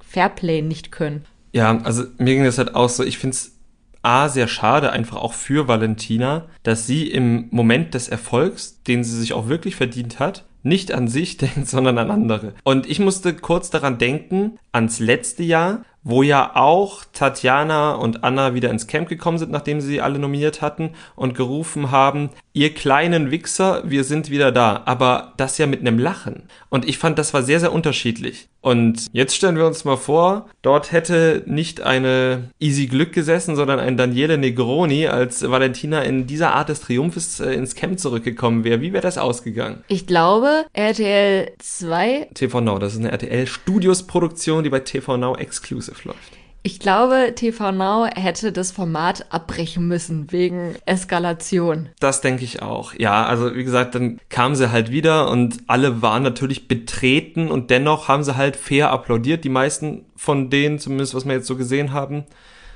Fairplay 0.00 0.62
nicht 0.62 0.90
können. 0.90 1.24
Ja, 1.52 1.78
also 1.82 2.04
mir 2.18 2.34
ging 2.34 2.44
das 2.44 2.58
halt 2.58 2.74
auch 2.74 2.88
so, 2.88 3.04
ich 3.04 3.18
finde 3.18 3.34
es 3.34 3.56
A, 4.02 4.28
sehr 4.28 4.48
schade, 4.48 4.92
einfach 4.92 5.18
auch 5.18 5.34
für 5.34 5.68
Valentina, 5.68 6.46
dass 6.62 6.86
sie 6.86 7.06
im 7.08 7.48
Moment 7.50 7.92
des 7.92 8.08
Erfolgs, 8.08 8.82
den 8.82 9.04
sie 9.04 9.18
sich 9.18 9.34
auch 9.34 9.48
wirklich 9.48 9.76
verdient 9.76 10.18
hat, 10.18 10.46
nicht 10.62 10.92
an 10.92 11.08
sich 11.08 11.36
denkt, 11.36 11.68
sondern 11.68 11.98
an 11.98 12.10
andere. 12.10 12.54
Und 12.64 12.88
ich 12.88 12.98
musste 12.98 13.34
kurz 13.34 13.70
daran 13.70 13.98
denken, 13.98 14.58
ans 14.72 15.00
letzte 15.00 15.42
Jahr, 15.42 15.84
wo 16.02 16.22
ja 16.22 16.56
auch 16.56 17.04
Tatjana 17.12 17.92
und 17.92 18.24
Anna 18.24 18.54
wieder 18.54 18.70
ins 18.70 18.86
Camp 18.86 19.08
gekommen 19.08 19.38
sind, 19.38 19.50
nachdem 19.50 19.80
sie 19.80 20.00
alle 20.00 20.18
nominiert 20.18 20.62
hatten 20.62 20.90
und 21.14 21.34
gerufen 21.34 21.90
haben, 21.90 22.30
ihr 22.52 22.72
kleinen 22.72 23.30
Wichser, 23.30 23.82
wir 23.84 24.04
sind 24.04 24.30
wieder 24.30 24.52
da. 24.52 24.82
Aber 24.86 25.34
das 25.36 25.58
ja 25.58 25.66
mit 25.66 25.80
einem 25.80 25.98
Lachen. 25.98 26.44
Und 26.70 26.88
ich 26.88 26.98
fand, 26.98 27.18
das 27.18 27.34
war 27.34 27.42
sehr, 27.42 27.60
sehr 27.60 27.72
unterschiedlich. 27.72 28.48
Und 28.60 29.06
jetzt 29.12 29.34
stellen 29.34 29.56
wir 29.56 29.66
uns 29.66 29.84
mal 29.84 29.96
vor, 29.96 30.48
dort 30.62 30.92
hätte 30.92 31.42
nicht 31.46 31.80
eine 31.80 32.50
Easy 32.58 32.86
Glück 32.86 33.12
gesessen, 33.12 33.56
sondern 33.56 33.78
ein 33.78 33.96
Daniele 33.96 34.36
Negroni, 34.36 35.06
als 35.06 35.48
Valentina 35.48 36.02
in 36.02 36.26
dieser 36.26 36.54
Art 36.54 36.68
des 36.68 36.80
Triumphes 36.80 37.40
äh, 37.40 37.52
ins 37.54 37.74
Camp 37.74 37.98
zurückgekommen 37.98 38.64
wäre. 38.64 38.80
Wie 38.80 38.92
wäre 38.92 39.02
das 39.02 39.18
ausgegangen? 39.18 39.82
Ich 39.88 40.06
glaube, 40.06 40.66
RTL 40.74 41.52
2. 41.58 42.28
TV 42.34 42.60
Now, 42.60 42.78
das 42.78 42.94
ist 42.94 43.00
eine 43.00 43.12
RTL 43.12 43.46
Studios 43.46 44.06
Produktion, 44.06 44.62
die 44.62 44.70
bei 44.70 44.80
TV 44.80 45.16
Now 45.16 45.36
exclusive 45.36 45.96
läuft. 46.04 46.39
Ich 46.62 46.78
glaube, 46.78 47.32
TV 47.34 47.72
Now 47.72 48.06
hätte 48.14 48.52
das 48.52 48.70
Format 48.70 49.32
abbrechen 49.32 49.88
müssen 49.88 50.30
wegen 50.30 50.74
Eskalation. 50.84 51.88
Das 52.00 52.20
denke 52.20 52.44
ich 52.44 52.60
auch. 52.60 52.92
Ja, 52.98 53.24
also 53.24 53.54
wie 53.54 53.64
gesagt, 53.64 53.94
dann 53.94 54.20
kamen 54.28 54.56
sie 54.56 54.70
halt 54.70 54.90
wieder 54.90 55.30
und 55.30 55.58
alle 55.68 56.02
waren 56.02 56.22
natürlich 56.22 56.68
betreten 56.68 57.50
und 57.50 57.70
dennoch 57.70 58.08
haben 58.08 58.24
sie 58.24 58.36
halt 58.36 58.56
fair 58.56 58.90
applaudiert. 58.90 59.44
Die 59.44 59.48
meisten 59.48 60.04
von 60.16 60.50
denen, 60.50 60.78
zumindest 60.78 61.14
was 61.14 61.24
wir 61.24 61.32
jetzt 61.32 61.46
so 61.46 61.56
gesehen 61.56 61.94
haben. 61.94 62.24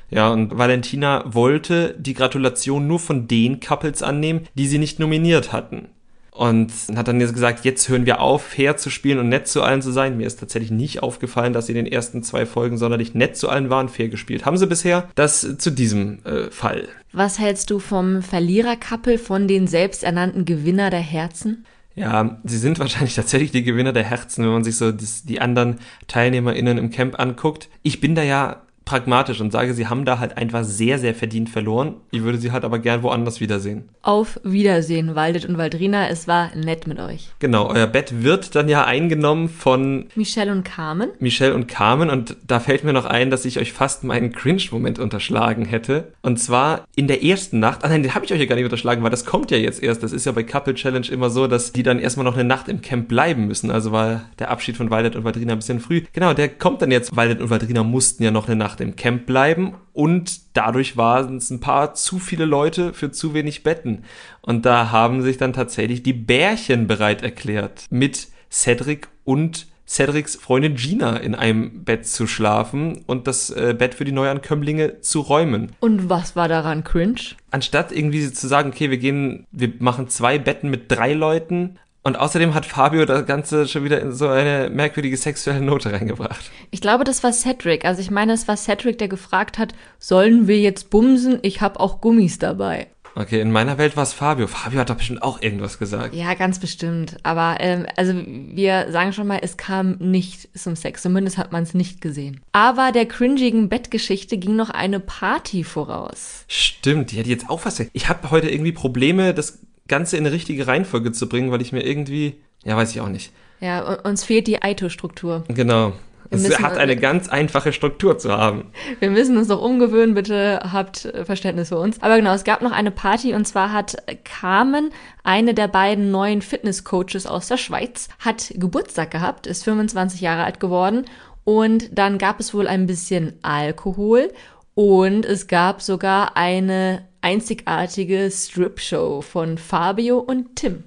Ja, 0.09 0.31
und 0.31 0.57
Valentina 0.57 1.23
wollte 1.27 1.95
die 1.99 2.15
Gratulation 2.15 2.87
nur 2.87 3.01
von 3.01 3.29
den 3.29 3.61
Couples 3.61 4.03
annehmen, 4.03 4.49
die 4.55 4.67
sie 4.67 4.79
nicht 4.79 4.99
nominiert 4.99 5.53
hatten 5.53 5.89
und 6.35 6.73
hat 6.97 7.07
dann 7.07 7.21
gesagt, 7.21 7.65
jetzt 7.65 7.89
hören 7.89 8.07
wir 8.07 8.21
auf, 8.21 8.43
fair 8.43 8.77
zu 8.77 8.91
spielen 8.91 9.21
und 9.21 9.29
nett 9.29 9.47
zu 9.47 9.63
allen 9.63 9.83
zu 9.83 9.93
sein. 9.93 10.17
Mir 10.17 10.27
ist 10.27 10.41
tatsächlich 10.41 10.73
nicht 10.73 11.01
aufgefallen, 11.01 11.53
dass 11.53 11.67
sie 11.67 11.73
in 11.73 11.85
den 11.85 11.87
ersten 11.87 12.25
zwei 12.25 12.45
Folgen 12.45 12.77
sonderlich 12.77 13.15
nett 13.15 13.37
zu 13.37 13.49
allen 13.49 13.71
waren, 13.71 13.89
fair 13.89 14.09
gespielt. 14.09 14.45
Haben 14.45 14.57
sie 14.57 14.67
bisher 14.67 15.09
das 15.15 15.59
zu 15.59 15.71
diesem 15.71 16.25
äh, 16.25 16.51
Fall. 16.51 16.89
Was 17.13 17.39
hältst 17.39 17.71
du 17.71 17.79
vom 17.79 18.21
Verlierer-Couple 18.21 19.19
von 19.19 19.47
den 19.47 19.69
selbsternannten 19.69 20.45
Gewinner 20.45 20.91
der 20.91 21.01
Herzen? 21.01 21.65
Ja, 21.95 22.41
sie 22.43 22.59
sind 22.59 22.81
wahrscheinlich 22.81 23.15
tatsächlich 23.15 23.53
die 23.53 23.63
Gewinner 23.63 23.93
der 23.93 24.03
Herzen, 24.03 24.45
wenn 24.45 24.53
man 24.53 24.65
sich 24.65 24.77
so 24.77 24.91
das, 24.91 25.23
die 25.23 25.41
anderen 25.41 25.77
TeilnehmerInnen 26.09 26.79
im 26.79 26.91
Camp 26.91 27.21
anguckt. 27.21 27.69
Ich 27.85 28.01
bin 28.01 28.17
da 28.17 28.25
ja 28.25 28.64
pragmatisch 28.85 29.41
und 29.41 29.51
sage, 29.51 29.75
sie 29.75 29.87
haben 29.87 30.05
da 30.05 30.19
halt 30.19 30.37
einfach 30.37 30.65
sehr, 30.65 30.99
sehr 30.99 31.15
verdient 31.15 31.49
verloren. 31.49 31.95
Ich 32.11 32.23
würde 32.23 32.39
sie 32.39 32.53
halt 32.53 32.65
aber 32.65 32.79
gern 32.79 33.03
woanders 33.03 33.41
wiedersehen. 33.41 33.89
Auf 34.03 34.39
Wiedersehen, 34.45 35.15
Waldet 35.15 35.47
und 35.47 35.59
Waldrina. 35.59 36.09
Es 36.09 36.29
war 36.29 36.55
nett 36.55 36.87
mit 36.87 36.99
euch. 37.01 37.31
Genau, 37.39 37.69
euer 37.69 37.87
Bett 37.87 38.23
wird 38.23 38.55
dann 38.55 38.69
ja 38.69 38.85
eingenommen 38.85 39.49
von 39.49 40.07
Michelle 40.15 40.53
und 40.53 40.65
Carmen. 40.65 41.11
Michelle 41.19 41.55
und 41.55 41.69
Carmen 41.69 42.11
und 42.11 42.37
da 42.47 42.61
fällt 42.61 42.85
mir 42.85 42.93
noch 42.93 43.07
ein, 43.07 43.31
dass 43.31 43.45
ich 43.45 43.59
euch 43.59 43.73
fast 43.73 44.05
meinen 44.05 44.33
Cringe-Moment 44.33 44.99
unterschlagen 44.99 45.65
hätte. 45.65 46.13
Und 46.23 46.39
zwar 46.39 46.85
in 46.95 47.09
der 47.09 47.25
ersten 47.25 47.59
Nacht, 47.59 47.85
ah 47.85 47.89
nein, 47.89 48.03
den 48.03 48.15
habe 48.15 48.25
ich 48.25 48.33
euch 48.33 48.41
ja 48.41 48.47
gar 48.47 48.57
nicht 48.57 48.65
unterschlagen, 48.65 49.03
weil 49.03 49.11
das 49.11 49.25
kommt 49.25 49.51
ja 49.51 49.57
jetzt 49.57 49.83
erst. 49.83 50.03
Das 50.03 50.13
ist 50.13 50.27
ja 50.27 50.33
bei 50.33 50.43
Couple 50.43 50.75
Challenge 50.75 51.07
immer 51.11 51.31
so, 51.31 51.47
dass 51.47 51.73
die 51.73 51.83
dann 51.83 51.99
erstmal 51.99 52.25
noch 52.25 52.35
eine 52.35 52.45
Nacht 52.45 52.69
im 52.69 52.83
Camp 52.83 53.09
bleiben 53.09 53.47
müssen. 53.47 53.71
Also 53.71 53.93
war 53.93 54.23
der 54.39 54.51
Abschied 54.51 54.77
von 54.77 54.91
Waldet 54.91 55.17
und 55.17 55.25
Waldrina 55.25 55.53
ein 55.53 55.59
bisschen 55.59 55.81
früh. 55.81 56.03
Genau, 56.13 56.35
der 56.35 56.49
kommt 56.49 56.83
dann 56.83 56.91
jetzt. 56.91 57.17
Waldet 57.17 57.41
und 57.41 57.51
Waldrina 57.51 57.83
mussten 57.83 58.23
ja 58.23 58.31
noch 58.31 58.47
eine 58.47 58.57
Nacht 58.57 58.74
im 58.81 58.97
Camp 58.97 59.27
bleiben 59.27 59.75
und 59.93 60.57
dadurch 60.57 60.97
waren 60.97 61.37
es 61.37 61.51
ein 61.51 61.61
paar 61.61 61.95
zu 61.95 62.19
viele 62.19 62.45
Leute 62.45 62.93
für 62.93 63.11
zu 63.11 63.35
wenig 63.35 63.63
Betten. 63.63 64.05
Und 64.41 64.67
da 64.67 64.91
haben 64.91 65.23
sich 65.23 65.37
dann 65.37 65.53
tatsächlich 65.53 66.03
die 66.03 66.13
Bärchen 66.13 66.87
bereit 66.87 67.23
erklärt, 67.23 67.87
mit 67.91 68.29
Cedric 68.51 69.09
und 69.25 69.67
Cedrics 69.87 70.37
Freundin 70.37 70.77
Gina 70.77 71.17
in 71.19 71.35
einem 71.35 71.85
Bett 71.85 72.07
zu 72.07 72.27
schlafen 72.27 73.03
und 73.07 73.27
das 73.27 73.51
äh, 73.51 73.75
Bett 73.79 73.95
für 73.95 74.05
die 74.05 74.13
Neuankömmlinge 74.13 75.01
zu 75.01 75.21
räumen. 75.21 75.73
Und 75.81 76.09
was 76.09 76.37
war 76.37 76.49
daran 76.49 76.85
cringe? 76.85 77.37
Anstatt 77.51 77.93
irgendwie 77.93 78.33
zu 78.33 78.49
sagen, 78.49 78.71
okay, 78.71 78.91
wir 78.91 78.99
gehen, 78.99 79.47
wir 79.53 79.73
machen 79.79 80.09
zwei 80.09 80.39
Betten 80.39 80.71
mit 80.71 80.91
drei 80.91 81.13
Leuten, 81.13 81.79
und 82.05 82.17
außerdem 82.17 82.55
hat 82.55 82.67
Fabio 82.67 83.07
das 83.07 83.27
Ganze 83.27 83.67
schon 83.67 83.83
wieder 83.83 84.01
in 84.01 84.13
so 84.13 84.29
eine 84.29 84.71
merkwürdige 84.71 85.17
sexuelle 85.17 85.63
Note 85.63 85.93
reingebracht. 85.93 86.51
Ich 86.71 86.83
glaube, 86.83 87.05
das 87.05 87.25
war 87.25 87.33
Cedric. 87.33 87.85
Also 87.85 88.03
ich 88.03 88.11
meine, 88.11 88.35
es 88.35 88.47
war 88.47 88.57
Cedric, 88.57 88.99
der 88.99 89.09
gefragt 89.09 89.59
hat, 89.59 89.75
sollen 89.99 90.47
wir 90.47 90.61
jetzt 90.61 90.91
bumsen? 90.91 91.39
Ich 91.43 91.63
habe 91.63 91.81
auch 91.81 92.01
Gummis 92.03 92.39
dabei. 92.39 92.89
Okay, 93.17 93.41
in 93.41 93.53
meiner 93.53 93.79
Welt 93.79 93.97
war 93.97 94.03
es 94.03 94.13
Fabio. 94.13 94.49
Fabio 94.49 94.81
hat 94.81 94.91
doch 94.91 94.97
bestimmt 94.97 95.23
auch 95.23 95.41
irgendwas 95.41 95.79
gesagt. 95.79 96.15
Ja, 96.15 96.35
ganz 96.35 96.59
bestimmt. 96.59 97.17
Aber 97.23 97.57
ähm, 97.61 97.87
also 97.97 98.13
wir 98.17 98.91
sagen 98.91 99.13
schon 99.13 99.29
mal, 99.29 99.39
es 99.41 99.57
kam 99.57 99.97
nicht 100.01 100.59
zum 100.59 100.75
Sex. 100.75 101.03
Zumindest 101.03 101.39
hat 101.39 101.53
man 101.53 101.63
es 101.63 101.75
nicht 101.75 102.01
gesehen. 102.01 102.41
Aber 102.51 102.91
der 102.91 103.07
cringigen 103.07 103.69
Bettgeschichte 103.69 104.37
ging 104.37 104.57
noch 104.57 104.71
eine 104.71 104.99
Party 104.99 105.63
voraus. 105.63 106.45
Stimmt, 106.49 107.13
die 107.13 107.17
hätte 107.17 107.31
jetzt 107.31 107.49
auch 107.49 107.65
was. 107.65 107.81
Ich 107.93 108.09
habe 108.09 108.31
heute 108.33 108.51
irgendwie 108.51 108.73
Probleme, 108.73 109.33
das 109.33 109.61
Ganze 109.89 110.17
in 110.17 110.27
eine 110.27 110.35
richtige 110.35 110.67
Reihenfolge 110.67 111.13
zu 111.13 111.29
bringen, 111.29 111.51
weil 111.51 111.63
ich 111.63 111.73
mir 111.73 111.85
irgendwie, 111.85 112.43
ja, 112.65 112.77
weiß 112.77 112.91
ich 112.91 113.01
auch 113.01 113.09
nicht. 113.09 113.33
Ja, 113.61 114.01
uns 114.03 114.25
fehlt 114.25 114.47
die 114.47 114.63
Aito-Struktur. 114.63 115.45
Genau. 115.49 115.93
Es 116.31 116.59
hat 116.59 116.79
eine 116.79 116.97
ganz 116.97 117.29
einfache 117.29 117.73
Struktur 117.73 118.19
zu 118.19 118.33
haben. 118.33 118.73
Wir 118.99 119.11
müssen 119.11 119.37
uns 119.37 119.49
noch 119.49 119.61
umgewöhnen, 119.61 120.15
bitte 120.15 120.61
habt 120.73 121.13
Verständnis 121.25 121.69
für 121.69 121.79
uns. 121.79 122.03
Aber 122.03 122.17
genau, 122.17 122.35
es 122.35 122.45
gab 122.45 122.63
noch 122.63 122.73
eine 122.73 122.91
Party 122.91 123.35
und 123.35 123.47
zwar 123.47 123.73
hat 123.73 123.97
Carmen, 124.25 124.91
eine 125.23 125.55
der 125.55 125.69
beiden 125.69 126.11
neuen 126.11 126.43
Fitnesscoaches 126.43 127.27
aus 127.27 127.49
der 127.49 127.57
Schweiz, 127.57 128.09
hat 128.19 128.53
Geburtstag 128.57 129.11
gehabt, 129.11 129.47
ist 129.47 129.65
25 129.65 130.21
Jahre 130.21 130.45
alt 130.45 130.61
geworden 130.61 131.05
und 131.45 131.97
dann 131.97 132.19
gab 132.19 132.41
es 132.41 132.55
wohl 132.55 132.67
ein 132.67 132.87
bisschen 132.87 133.35
Alkohol 133.43 134.33
und 134.75 135.25
es 135.25 135.47
gab 135.47 135.83
sogar 135.83 136.37
eine 136.37 137.07
einzigartige 137.25 138.31
Strip-Show 138.31 139.23
von 139.23 139.59
Fabio 139.59 140.19
und 140.19 140.57
Tim. 140.57 140.85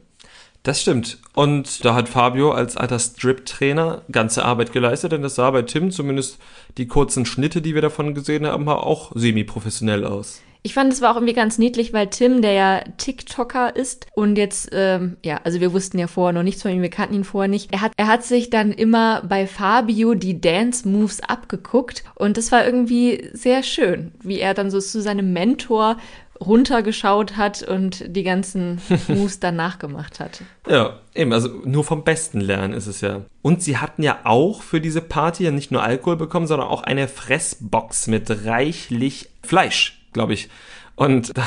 Das 0.61 0.81
stimmt. 0.81 1.17
Und 1.33 1.83
da 1.83 1.95
hat 1.95 2.09
Fabio 2.09 2.51
als 2.51 2.77
alter 2.77 2.99
Strip-Trainer 2.99 4.03
ganze 4.11 4.45
Arbeit 4.45 4.71
geleistet, 4.71 5.13
denn 5.13 5.21
das 5.21 5.35
sah 5.35 5.49
bei 5.49 5.63
Tim 5.63 5.91
zumindest 5.91 6.37
die 6.77 6.87
kurzen 6.87 7.25
Schnitte, 7.25 7.61
die 7.61 7.73
wir 7.73 7.81
davon 7.81 8.13
gesehen 8.13 8.45
haben, 8.45 8.67
auch 8.69 9.11
semi-professionell 9.15 10.05
aus. 10.05 10.41
Ich 10.63 10.73
fand 10.73 10.91
es 10.91 10.99
war 10.99 11.11
auch 11.11 11.15
irgendwie 11.15 11.33
ganz 11.33 11.57
niedlich, 11.57 11.93
weil 11.93 12.07
Tim, 12.07 12.41
der 12.41 12.51
ja 12.51 12.81
TikToker 12.97 13.73
ist 13.73 14.07
und 14.15 14.37
jetzt, 14.37 14.69
ähm, 14.73 15.15
ja, 15.23 15.39
also 15.45 15.61
wir 15.61 15.71
wussten 15.71 15.97
ja 15.97 16.07
vorher 16.07 16.33
noch 16.33 16.43
nichts 16.43 16.61
von 16.61 16.71
ihm, 16.71 16.81
wir 16.81 16.89
kannten 16.89 17.15
ihn 17.15 17.23
vorher 17.23 17.47
nicht. 17.47 17.71
Er 17.71 17.79
hat, 17.79 17.93
er 17.95 18.07
hat 18.07 18.25
sich 18.25 18.49
dann 18.49 18.73
immer 18.73 19.21
bei 19.21 19.47
Fabio 19.47 20.13
die 20.13 20.41
Dance-Moves 20.41 21.21
abgeguckt 21.21 22.03
und 22.15 22.35
das 22.35 22.51
war 22.51 22.65
irgendwie 22.65 23.29
sehr 23.31 23.63
schön, 23.63 24.11
wie 24.21 24.39
er 24.39 24.53
dann 24.53 24.69
so 24.69 24.81
zu 24.81 25.01
seinem 25.01 25.31
Mentor 25.31 25.95
runtergeschaut 26.39 27.37
hat 27.37 27.63
und 27.63 28.15
die 28.15 28.23
ganzen 28.23 28.81
Moves 29.07 29.39
dann 29.39 29.55
nachgemacht 29.55 30.19
hat. 30.19 30.41
Ja, 30.67 30.99
eben, 31.15 31.33
also 31.33 31.49
nur 31.65 31.83
vom 31.83 32.03
Besten 32.03 32.41
lernen 32.41 32.73
ist 32.73 32.87
es 32.87 33.01
ja. 33.01 33.21
Und 33.41 33.61
sie 33.61 33.77
hatten 33.77 34.03
ja 34.03 34.19
auch 34.23 34.61
für 34.61 34.81
diese 34.81 35.01
Party 35.01 35.43
ja 35.43 35.51
nicht 35.51 35.71
nur 35.71 35.83
Alkohol 35.83 36.17
bekommen, 36.17 36.47
sondern 36.47 36.67
auch 36.67 36.83
eine 36.83 37.07
Fressbox 37.07 38.07
mit 38.07 38.45
reichlich 38.45 39.29
Fleisch 39.43 39.97
glaube 40.17 40.33
ich. 40.33 40.49
Und 40.95 41.37
da 41.37 41.45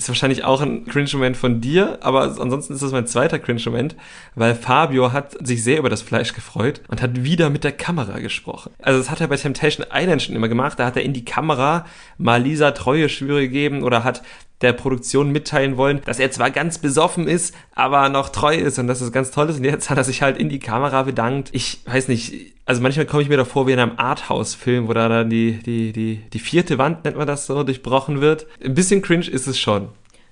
ist 0.00 0.08
wahrscheinlich 0.08 0.44
auch 0.44 0.62
ein 0.62 0.86
Cringe-Moment 0.86 1.36
von 1.36 1.60
dir, 1.60 1.98
aber 2.00 2.22
ansonsten 2.22 2.72
ist 2.72 2.82
das 2.82 2.90
mein 2.90 3.06
zweiter 3.06 3.38
Cringe-Moment, 3.38 3.96
weil 4.34 4.54
Fabio 4.54 5.12
hat 5.12 5.36
sich 5.46 5.62
sehr 5.62 5.78
über 5.78 5.90
das 5.90 6.00
Fleisch 6.00 6.32
gefreut 6.32 6.80
und 6.88 7.02
hat 7.02 7.22
wieder 7.22 7.50
mit 7.50 7.64
der 7.64 7.72
Kamera 7.72 8.18
gesprochen. 8.18 8.72
Also 8.80 8.98
das 8.98 9.10
hat 9.10 9.20
er 9.20 9.28
bei 9.28 9.36
Temptation 9.36 9.86
Island 9.92 10.22
schon 10.22 10.34
immer 10.34 10.48
gemacht, 10.48 10.78
da 10.78 10.86
hat 10.86 10.96
er 10.96 11.02
in 11.02 11.12
die 11.12 11.26
Kamera 11.26 11.84
mal 12.16 12.42
Lisa 12.42 12.70
treue 12.70 13.10
Schwüre 13.10 13.42
gegeben 13.42 13.82
oder 13.82 14.02
hat 14.02 14.22
der 14.60 14.72
Produktion 14.72 15.30
mitteilen 15.30 15.76
wollen, 15.76 16.00
dass 16.04 16.18
er 16.18 16.30
zwar 16.30 16.50
ganz 16.50 16.78
besoffen 16.78 17.26
ist, 17.26 17.54
aber 17.74 18.08
noch 18.08 18.28
treu 18.28 18.54
ist 18.54 18.78
und 18.78 18.86
dass 18.86 19.00
es 19.00 19.12
ganz 19.12 19.30
toll 19.30 19.48
ist. 19.48 19.58
Und 19.58 19.64
jetzt 19.64 19.88
hat 19.88 19.98
er 19.98 20.04
sich 20.04 20.22
halt 20.22 20.36
in 20.36 20.48
die 20.48 20.58
Kamera 20.58 21.02
bedankt. 21.02 21.48
Ich 21.52 21.80
weiß 21.86 22.08
nicht, 22.08 22.54
also 22.66 22.82
manchmal 22.82 23.06
komme 23.06 23.22
ich 23.22 23.28
mir 23.28 23.36
davor 23.36 23.66
wie 23.66 23.72
in 23.72 23.78
einem 23.78 23.94
Arthouse-Film, 23.96 24.86
wo 24.88 24.92
da 24.92 25.08
dann 25.08 25.30
die, 25.30 25.54
die, 25.54 25.92
die, 25.92 26.20
die 26.32 26.38
vierte 26.38 26.78
Wand, 26.78 27.04
nennt 27.04 27.16
man 27.16 27.26
das 27.26 27.46
so, 27.46 27.62
durchbrochen 27.62 28.20
wird. 28.20 28.46
Ein 28.62 28.74
bisschen 28.74 29.02
cringe 29.02 29.28
ist 29.28 29.46
es 29.46 29.58
schon. 29.58 29.88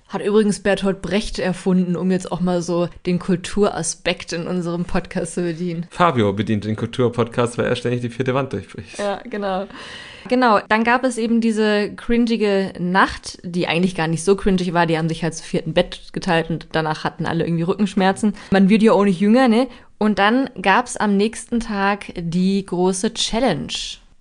Hat 0.09 0.25
übrigens 0.25 0.59
Bertolt 0.61 1.03
Brecht 1.03 1.37
erfunden, 1.37 1.95
um 1.95 2.09
jetzt 2.09 2.31
auch 2.31 2.41
mal 2.41 2.63
so 2.63 2.89
den 3.05 3.19
Kulturaspekt 3.19 4.33
in 4.33 4.47
unserem 4.47 4.85
Podcast 4.85 5.35
zu 5.35 5.43
bedienen. 5.43 5.85
Fabio 5.91 6.33
bedient 6.33 6.65
den 6.65 6.75
Kulturpodcast, 6.75 7.59
weil 7.59 7.67
er 7.67 7.75
ständig 7.75 8.01
die 8.01 8.09
vierte 8.09 8.33
Wand 8.33 8.51
durchbricht. 8.51 8.97
Ja, 8.97 9.21
genau. 9.29 9.67
Genau, 10.27 10.59
dann 10.67 10.83
gab 10.83 11.03
es 11.03 11.19
eben 11.19 11.41
diese 11.41 11.93
cringige 11.95 12.73
Nacht, 12.79 13.37
die 13.43 13.67
eigentlich 13.67 13.93
gar 13.93 14.07
nicht 14.07 14.23
so 14.23 14.35
cringig 14.35 14.73
war. 14.73 14.87
Die 14.87 14.97
haben 14.97 15.09
sich 15.09 15.23
halt 15.23 15.35
zu 15.35 15.43
vierten 15.43 15.73
Bett 15.73 16.09
geteilt 16.11 16.49
und 16.49 16.67
danach 16.71 17.03
hatten 17.03 17.27
alle 17.27 17.45
irgendwie 17.45 17.63
Rückenschmerzen. 17.63 18.33
Man 18.49 18.67
wird 18.67 18.81
ja 18.81 18.93
auch 18.93 19.05
nicht 19.05 19.19
jünger, 19.19 19.47
ne? 19.47 19.67
Und 19.99 20.17
dann 20.17 20.49
gab 20.59 20.87
es 20.87 20.97
am 20.97 21.17
nächsten 21.17 21.59
Tag 21.59 22.13
die 22.15 22.65
große 22.65 23.13
Challenge 23.13 23.73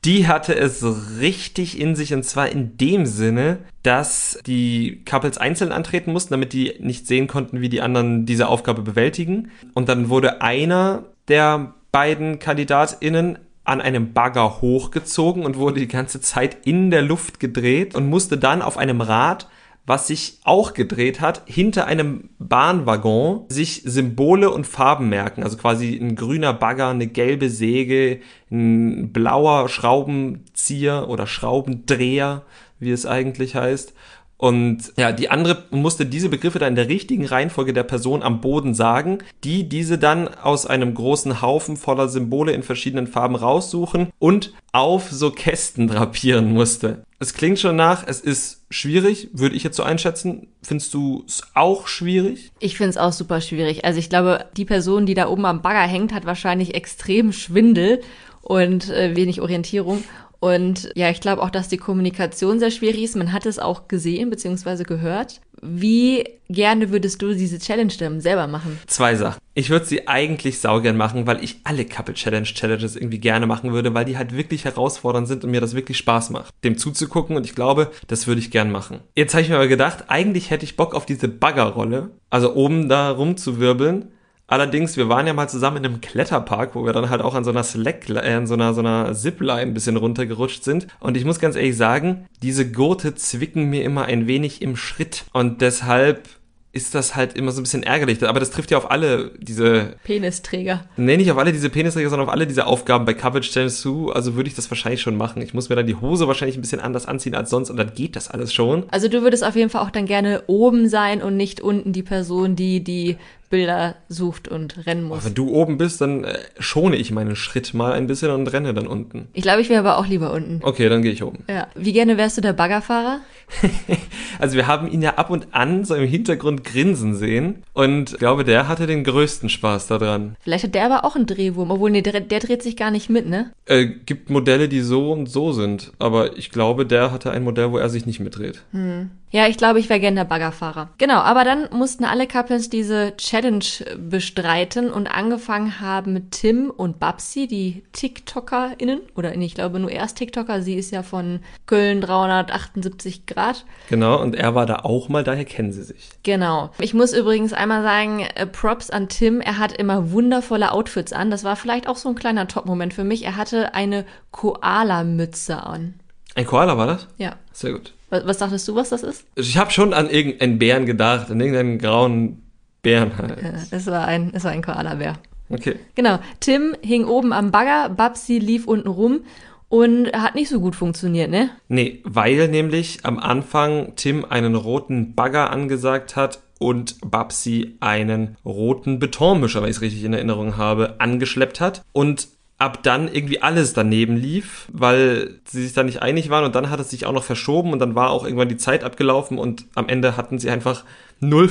die 0.05 0.29
hatte 0.29 0.55
es 0.55 0.85
richtig 1.19 1.81
in 1.81 1.97
sich 1.97 2.15
und 2.15 2.23
zwar 2.25 2.49
in 2.49 2.77
dem 2.77 3.05
Sinne, 3.05 3.59
dass 3.83 4.39
die 4.47 5.03
Couples 5.05 5.39
einzeln 5.39 5.73
antreten 5.73 6.13
mussten, 6.13 6.35
damit 6.35 6.53
die 6.53 6.75
nicht 6.81 7.07
sehen 7.07 7.27
konnten, 7.27 7.61
wie 7.61 7.69
die 7.69 7.81
anderen 7.81 8.25
diese 8.25 8.49
Aufgabe 8.49 8.83
bewältigen. 8.83 9.51
Und 9.75 9.89
dann 9.89 10.09
wurde 10.09 10.41
einer 10.41 11.05
der 11.27 11.75
beiden 11.91 12.39
KandidatInnen 12.39 13.39
an 13.65 13.81
einem 13.81 14.13
Bagger 14.13 14.61
hochgezogen 14.61 15.45
und 15.45 15.57
wurde 15.57 15.81
die 15.81 15.89
ganze 15.89 16.21
Zeit 16.21 16.67
in 16.67 16.91
der 16.91 17.03
Luft 17.03 17.39
gedreht 17.39 17.95
und 17.95 18.09
musste 18.09 18.39
dann 18.39 18.63
auf 18.63 18.79
einem 18.79 19.01
Rad 19.01 19.49
was 19.89 20.07
sich 20.07 20.39
auch 20.45 20.75
gedreht 20.75 21.23
hat, 21.23 21.43
hinter 21.47 21.87
einem 21.87 22.29
Bahnwaggon 22.39 23.47
sich 23.49 23.83
Symbole 23.87 24.51
und 24.51 24.67
Farben 24.67 25.09
merken. 25.09 25.43
Also 25.43 25.57
quasi 25.57 25.97
ein 25.97 26.15
grüner 26.15 26.53
Bagger, 26.53 26.89
eine 26.89 27.07
gelbe 27.07 27.49
Säge, 27.49 28.21
ein 28.51 29.13
blauer 29.13 29.71
Schraubenzieher 29.71 31.09
oder 31.09 31.27
Schraubendreher, 31.27 32.43
wie 32.79 32.91
es 32.91 33.07
eigentlich 33.07 33.55
heißt. 33.57 33.95
Und 34.39 34.93
ja, 34.97 35.11
die 35.11 35.31
andere 35.31 35.65
musste 35.71 36.07
diese 36.07 36.29
Begriffe 36.29 36.61
dann 36.61 36.71
in 36.71 36.77
der 36.77 36.89
richtigen 36.89 37.27
Reihenfolge 37.27 37.73
der 37.73 37.83
Person 37.83 38.23
am 38.23 38.41
Boden 38.41 38.73
sagen, 38.73 39.19
die 39.43 39.69
diese 39.69 39.99
dann 39.99 40.29
aus 40.29 40.65
einem 40.65 40.95
großen 40.95 41.43
Haufen 41.43 41.77
voller 41.77 42.09
Symbole 42.09 42.53
in 42.53 42.63
verschiedenen 42.63 43.09
Farben 43.09 43.35
raussuchen 43.35 44.13
und 44.21 44.55
auf 44.73 45.11
so 45.11 45.33
Kästen 45.33 45.89
drapieren 45.89 46.53
musste. 46.53 47.03
Es 47.19 47.35
klingt 47.35 47.59
schon 47.59 47.75
nach, 47.75 48.07
es 48.07 48.21
ist 48.21 48.63
schwierig, 48.71 49.31
würde 49.33 49.57
ich 49.57 49.65
jetzt 49.65 49.77
so 49.77 49.83
einschätzen. 49.83 50.47
Findest 50.63 50.95
du 50.95 51.25
es 51.27 51.43
auch 51.55 51.89
schwierig? 51.89 52.53
Ich 52.61 52.77
finde 52.77 52.91
es 52.91 52.97
auch 52.97 53.13
super 53.13 53.41
schwierig. 53.41 53.85
Also 53.85 53.99
ich 53.99 54.09
glaube, 54.09 54.45
die 54.57 54.65
Person, 54.65 55.05
die 55.05 55.15
da 55.15 55.29
oben 55.29 55.47
am 55.47 55.63
Bagger 55.63 55.91
hängt, 55.91 56.15
hat 56.15 56.27
wahrscheinlich 56.27 56.77
extrem 56.77 57.33
Schwindel 57.33 58.03
und 58.43 58.89
äh, 58.89 59.17
wenig 59.17 59.41
Orientierung. 59.41 60.05
Und 60.41 60.91
ja, 60.95 61.11
ich 61.11 61.21
glaube 61.21 61.43
auch, 61.43 61.51
dass 61.51 61.69
die 61.69 61.79
Kommunikation 61.79 62.59
sehr 62.61 62.71
schwierig 62.71 63.03
ist. 63.03 63.17
Man 63.17 63.33
hat 63.33 63.47
es 63.47 63.59
auch 63.59 63.89
gesehen 63.89 64.31
bzw. 64.31 64.85
gehört. 64.85 65.41
Wie 65.61 66.25
gerne 66.49 66.91
würdest 66.91 67.21
du 67.21 67.35
diese 67.35 67.59
Challenge 67.59 67.93
dann 67.99 68.21
selber 68.21 68.47
machen? 68.47 68.79
Zwei 68.87 69.17
Sachen. 69.17 69.41
Ich 69.55 69.71
würde 69.71 69.87
sie 69.87 70.07
eigentlich 70.07 70.61
saugern 70.61 70.97
machen, 70.97 71.27
weil 71.27 71.43
ich 71.43 71.57
alle 71.65 71.85
Couple 71.85 72.15
Challenge 72.15 72.47
Challenges 72.47 72.95
irgendwie 72.95 73.19
gerne 73.19 73.49
machen 73.49 73.73
würde, 73.73 73.93
weil 73.93 74.05
die 74.05 74.17
halt 74.17 74.37
wirklich 74.37 74.65
herausfordernd 74.65 75.27
sind 75.27 75.43
und 75.43 75.51
mir 75.51 75.61
das 75.61 75.75
wirklich 75.75 75.99
Spaß 75.99 76.31
macht, 76.31 76.55
dem 76.63 76.79
zuzugucken 76.79 77.37
und 77.37 77.45
ich 77.45 77.57
glaube, 77.57 77.91
das 78.07 78.29
würde 78.29 78.41
ich 78.41 78.53
gern 78.53 78.71
machen. 78.71 79.01
Jetzt 79.17 79.35
habe 79.35 79.43
ich 79.43 79.49
mir 79.49 79.57
aber 79.57 79.67
gedacht, 79.67 80.05
eigentlich 80.07 80.51
hätte 80.51 80.65
ich 80.65 80.77
Bock 80.77 80.95
auf 80.95 81.07
diese 81.07 81.27
Baggerrolle, 81.27 82.11
also 82.31 82.55
oben 82.55 82.89
da 82.89 83.11
rumzuwirbeln 83.11 84.13
Allerdings, 84.51 84.97
wir 84.97 85.11
waren 85.11 85.27
ja 85.27 85.35
mal 85.35 85.49
zusammen 85.49 85.77
in 85.77 85.85
einem 85.85 86.01
Kletterpark, 86.01 86.75
wo 86.75 86.85
wir 86.87 86.95
dann 86.95 87.11
halt 87.11 87.21
auch 87.21 87.35
an 87.35 87.45
so 87.45 87.51
einer 87.51 87.63
Slack, 87.63 88.09
äh, 88.09 88.33
an 88.33 88.47
so 88.47 88.55
einer, 88.55 88.73
so 88.73 88.81
einer 88.81 89.13
Zipline 89.15 89.61
ein 89.61 89.75
bisschen 89.75 89.99
runtergerutscht 89.99 90.65
sind. 90.65 90.89
Und 91.01 91.19
ich 91.19 91.27
muss 91.27 91.39
ganz 91.39 91.55
ehrlich 91.55 91.77
sagen, 91.77 92.27
diese 92.43 92.71
Gurte 92.73 93.15
zwicken 93.15 93.69
mir 93.69 93.85
immer 93.85 94.07
ein 94.07 94.27
wenig 94.27 94.63
im 94.63 94.75
Schritt. 94.75 95.25
Und 95.35 95.61
deshalb 95.61 96.27
ist 96.73 96.95
das 96.95 97.17
halt 97.17 97.35
immer 97.35 97.51
so 97.51 97.61
ein 97.61 97.65
bisschen 97.65 97.83
ärgerlich. 97.83 98.23
Aber 98.27 98.41
das 98.41 98.51
trifft 98.51 98.71
ja 98.71 98.79
auf 98.79 98.91
alle 98.91 99.33
diese 99.39 99.97
Penisträger. 100.05 100.85
Nee, 100.97 101.17
nicht 101.17 101.31
auf 101.31 101.39
alle 101.39 101.53
diese 101.53 101.71
Penisträger, 101.71 102.09
sondern 102.09 102.29
auf 102.29 102.33
alle 102.33 102.47
diese 102.47 102.67
Aufgaben 102.67 103.05
bei 103.05 103.15
Coverage 103.15 103.51
Challenge 103.51 103.73
zu. 103.73 104.13
Also 104.13 104.35
würde 104.35 104.49
ich 104.49 104.55
das 104.55 104.71
wahrscheinlich 104.71 105.01
schon 105.01 105.17
machen. 105.17 105.43
Ich 105.43 105.55
muss 105.55 105.69
mir 105.69 105.77
dann 105.77 105.87
die 105.87 105.97
Hose 105.97 106.29
wahrscheinlich 106.29 106.57
ein 106.57 106.61
bisschen 106.61 106.81
anders 106.81 107.07
anziehen 107.07 107.35
als 107.35 107.51
sonst 107.51 107.71
und 107.71 107.77
dann 107.79 107.95
geht 107.95 108.17
das 108.17 108.31
alles 108.31 108.53
schon. 108.53 108.85
Also 108.91 109.09
du 109.09 109.23
würdest 109.23 109.45
auf 109.45 109.57
jeden 109.57 109.71
Fall 109.71 109.83
auch 109.83 109.91
dann 109.91 110.07
gerne 110.07 110.45
oben 110.47 110.89
sein 110.89 111.23
und 111.23 111.37
nicht 111.37 111.61
unten 111.61 111.93
die 111.93 112.03
Person, 112.03 112.55
die 112.55 112.85
die 112.85 113.17
Bilder 113.51 113.97
sucht 114.09 114.49
und 114.49 114.87
rennen 114.87 115.05
muss. 115.05 115.19
Aber 115.19 115.27
wenn 115.27 115.35
du 115.35 115.51
oben 115.51 115.79
bist, 115.79 116.01
dann 116.01 116.25
äh, 116.25 116.39
schone 116.59 116.97
ich 116.97 117.11
meinen 117.11 117.37
Schritt 117.37 117.75
mal 117.75 117.93
ein 117.93 118.07
bisschen 118.07 118.31
und 118.31 118.47
renne 118.53 118.75
dann 118.75 118.87
unten. 118.87 119.29
Ich 119.33 119.43
glaube, 119.43 119.61
ich 119.61 119.69
wäre 119.69 119.81
aber 119.81 119.99
auch 119.99 120.07
lieber 120.07 120.33
unten. 120.33 120.61
Okay, 120.63 120.89
dann 120.89 121.03
gehe 121.03 121.13
ich 121.13 121.23
oben. 121.23 121.45
Ja. 121.49 121.69
Wie 121.75 121.93
gerne 121.93 122.19
wärst 122.19 122.37
du 122.37 122.41
der 122.41 122.53
Baggerfahrer? 122.53 123.21
also 124.39 124.57
wir 124.57 124.67
haben 124.67 124.91
ihn 124.91 125.03
ja 125.03 125.15
ab 125.15 125.31
und 125.31 125.49
an 125.53 125.85
so 125.85 125.95
im 125.95 126.07
Hintergrund 126.07 126.65
grinsen 126.65 127.15
sehen 127.15 127.63
und 127.73 128.13
ich 128.13 128.19
glaube, 128.19 128.45
der 128.45 128.69
hatte 128.69 128.87
den 128.87 129.05
größten 129.05 129.49
Spaß 129.49 129.87
daran. 129.87 130.37
Vielleicht 130.41 130.65
hat 130.65 130.75
der 130.75 130.85
aber 130.85 131.05
auch 131.05 131.17
einen 131.17 131.27
Drehwurm, 131.27 131.71
obwohl 131.71 131.91
nee, 131.91 132.03
der, 132.03 132.21
der 132.21 132.41
dreht 132.41 132.63
sich 132.63 132.77
gar 132.77 132.91
nicht 132.91 133.09
mit, 133.09 133.27
ne? 133.27 133.51
Äh, 133.65 133.87
gibt 133.87 134.31
Modelle, 134.31 134.69
die 134.69 134.81
so 134.81 135.13
und 135.13 135.27
so 135.31 135.53
sind, 135.53 135.93
aber 135.99 136.37
ich 136.37 136.51
glaube, 136.51 136.85
der 136.85 137.11
hatte 137.11 137.31
ein 137.31 137.45
Modell, 137.45 137.73
wo 137.73 137.79
er 137.79 137.89
sich 137.89 138.07
nicht 138.07 138.21
mitdreht. 138.21 138.63
Hm. 138.73 139.11
Ja, 139.31 139.47
ich 139.47 139.59
glaube, 139.59 139.79
ich 139.79 139.91
wäre 139.91 140.01
gerne 140.01 140.17
der 140.17 140.25
Baggerfahrer. 140.25 140.89
Genau, 140.97 141.19
aber 141.19 141.45
dann 141.45 141.69
mussten 141.71 142.05
alle 142.05 142.27
Couples 142.27 142.71
diese 142.71 143.13
Challenge 143.39 143.65
bestreiten 143.97 144.91
und 144.91 145.07
angefangen 145.07 145.81
haben 145.81 146.13
mit 146.13 146.33
Tim 146.33 146.71
und 146.71 146.99
Babsi, 146.99 147.47
die 147.47 147.85
TikTokerInnen, 147.93 149.01
oder 149.15 149.35
ich 149.37 149.55
glaube 149.55 149.79
nur 149.79 149.91
erst 149.91 150.19
TikToker, 150.19 150.63
sie 150.63 150.75
ist 150.75 150.91
ja 150.91 151.03
von 151.03 151.41
Köln 151.67 152.01
378 152.01 153.27
Grad. 153.27 153.65
Genau, 153.91 154.21
und 154.21 154.35
er 154.35 154.55
war 154.55 154.67
da 154.67 154.81
auch 154.81 155.09
mal, 155.09 155.23
daher 155.23 155.45
kennen 155.45 155.73
sie 155.73 155.85
sich. 155.85 156.11
Genau. 156.25 156.71
Ich 156.81 156.95
muss 156.95 157.13
übrigens 157.13 157.53
einmal 157.53 157.83
sagen, 157.83 158.27
äh, 158.35 158.47
Props 158.47 158.91
an 158.91 159.09
Tim, 159.09 159.41
er 159.41 159.59
hat 159.59 159.73
immer 159.73 160.11
wundervolle 160.11 160.73
Outfits 160.73 161.13
an. 161.13 161.31
Das 161.31 161.45
war 161.45 161.55
vielleicht 161.57 161.89
auch 161.89 161.97
so 161.97 162.09
ein 162.09 162.15
kleiner 162.15 162.49
Top-Moment 162.49 162.93
für 162.93 163.05
mich. 163.05 163.25
Er 163.25 163.37
hatte 163.37 163.75
eine 163.75 164.05
Koala-Mütze 164.33 165.63
an. 165.63 165.95
Ein 166.35 166.47
Koala 166.47 166.77
war 166.77 166.87
das? 166.87 167.09
Ja. 167.19 167.37
Sehr 167.53 167.73
gut. 167.73 167.95
Was, 168.11 168.27
was 168.27 168.39
dachtest 168.39 168.67
du, 168.67 168.75
was 168.75 168.89
das 168.89 169.03
ist? 169.03 169.25
Ich 169.37 169.57
habe 169.57 169.71
schon 169.71 169.93
an 169.93 170.11
irgendeinen 170.11 170.59
Bären 170.59 170.87
gedacht, 170.87 171.31
an 171.31 171.41
irgendeinen 171.41 171.79
grauen 171.79 172.43
Bären 172.83 173.17
halt. 173.19 173.43
Ja, 173.43 173.53
es 173.71 173.87
war 173.87 174.07
ein, 174.07 174.31
es 174.35 174.45
war 174.45 174.53
ein 174.53 174.63
Koala-Bär. 174.63 175.15
Okay. 175.51 175.77
Genau. 175.95 176.19
Tim 176.41 176.75
hing 176.83 177.05
oben 177.05 177.33
am 177.33 177.51
Bagger, 177.51 177.89
Babsi 177.89 178.39
lief 178.39 178.67
unten 178.67 178.89
rum 178.89 179.21
und 179.69 180.13
hat 180.13 180.35
nicht 180.35 180.49
so 180.49 180.61
gut 180.61 180.77
funktioniert, 180.77 181.31
ne? 181.31 181.51
Nee, 181.69 182.01
weil 182.05 182.49
nämlich 182.49 183.01
am 183.05 183.19
Anfang 183.19 183.95
Tim 183.97 184.25
einen 184.25 184.55
roten 184.55 185.15
Bagger 185.15 185.51
angesagt 185.51 186.17
hat 186.17 186.41
und 186.59 186.97
Babsi 187.03 187.77
einen 187.81 188.37
roten 188.45 188.99
Betonmischer, 188.99 189.63
wenn 189.63 189.71
ich 189.71 189.77
es 189.77 189.83
richtig 189.83 190.05
in 190.05 190.13
Erinnerung 190.13 190.57
habe, 190.57 190.97
angeschleppt 190.99 191.61
hat. 191.61 191.83
Und 191.93 192.29
ab 192.59 192.83
dann 192.83 193.07
irgendwie 193.13 193.41
alles 193.41 193.73
daneben 193.73 194.17
lief, 194.17 194.69
weil 194.73 195.41
sie 195.45 195.63
sich 195.63 195.73
da 195.73 195.85
nicht 195.85 196.03
einig 196.03 196.29
waren 196.29 196.45
und 196.45 196.55
dann 196.57 196.71
hat 196.71 196.81
es 196.81 196.91
sich 196.91 197.07
auch 197.07 197.13
noch 197.13 197.23
verschoben 197.23 197.73
und 197.73 197.79
dann 197.79 197.95
war 197.95 198.11
auch 198.11 198.25
irgendwann 198.25 198.49
die 198.49 198.57
Zeit 198.57 198.83
abgelaufen 198.83 199.39
und 199.39 199.67
am 199.77 199.89
Ende 199.89 200.17
hatten 200.17 200.41
sie 200.41 200.51
einfach 200.51 200.85
0 201.21 201.49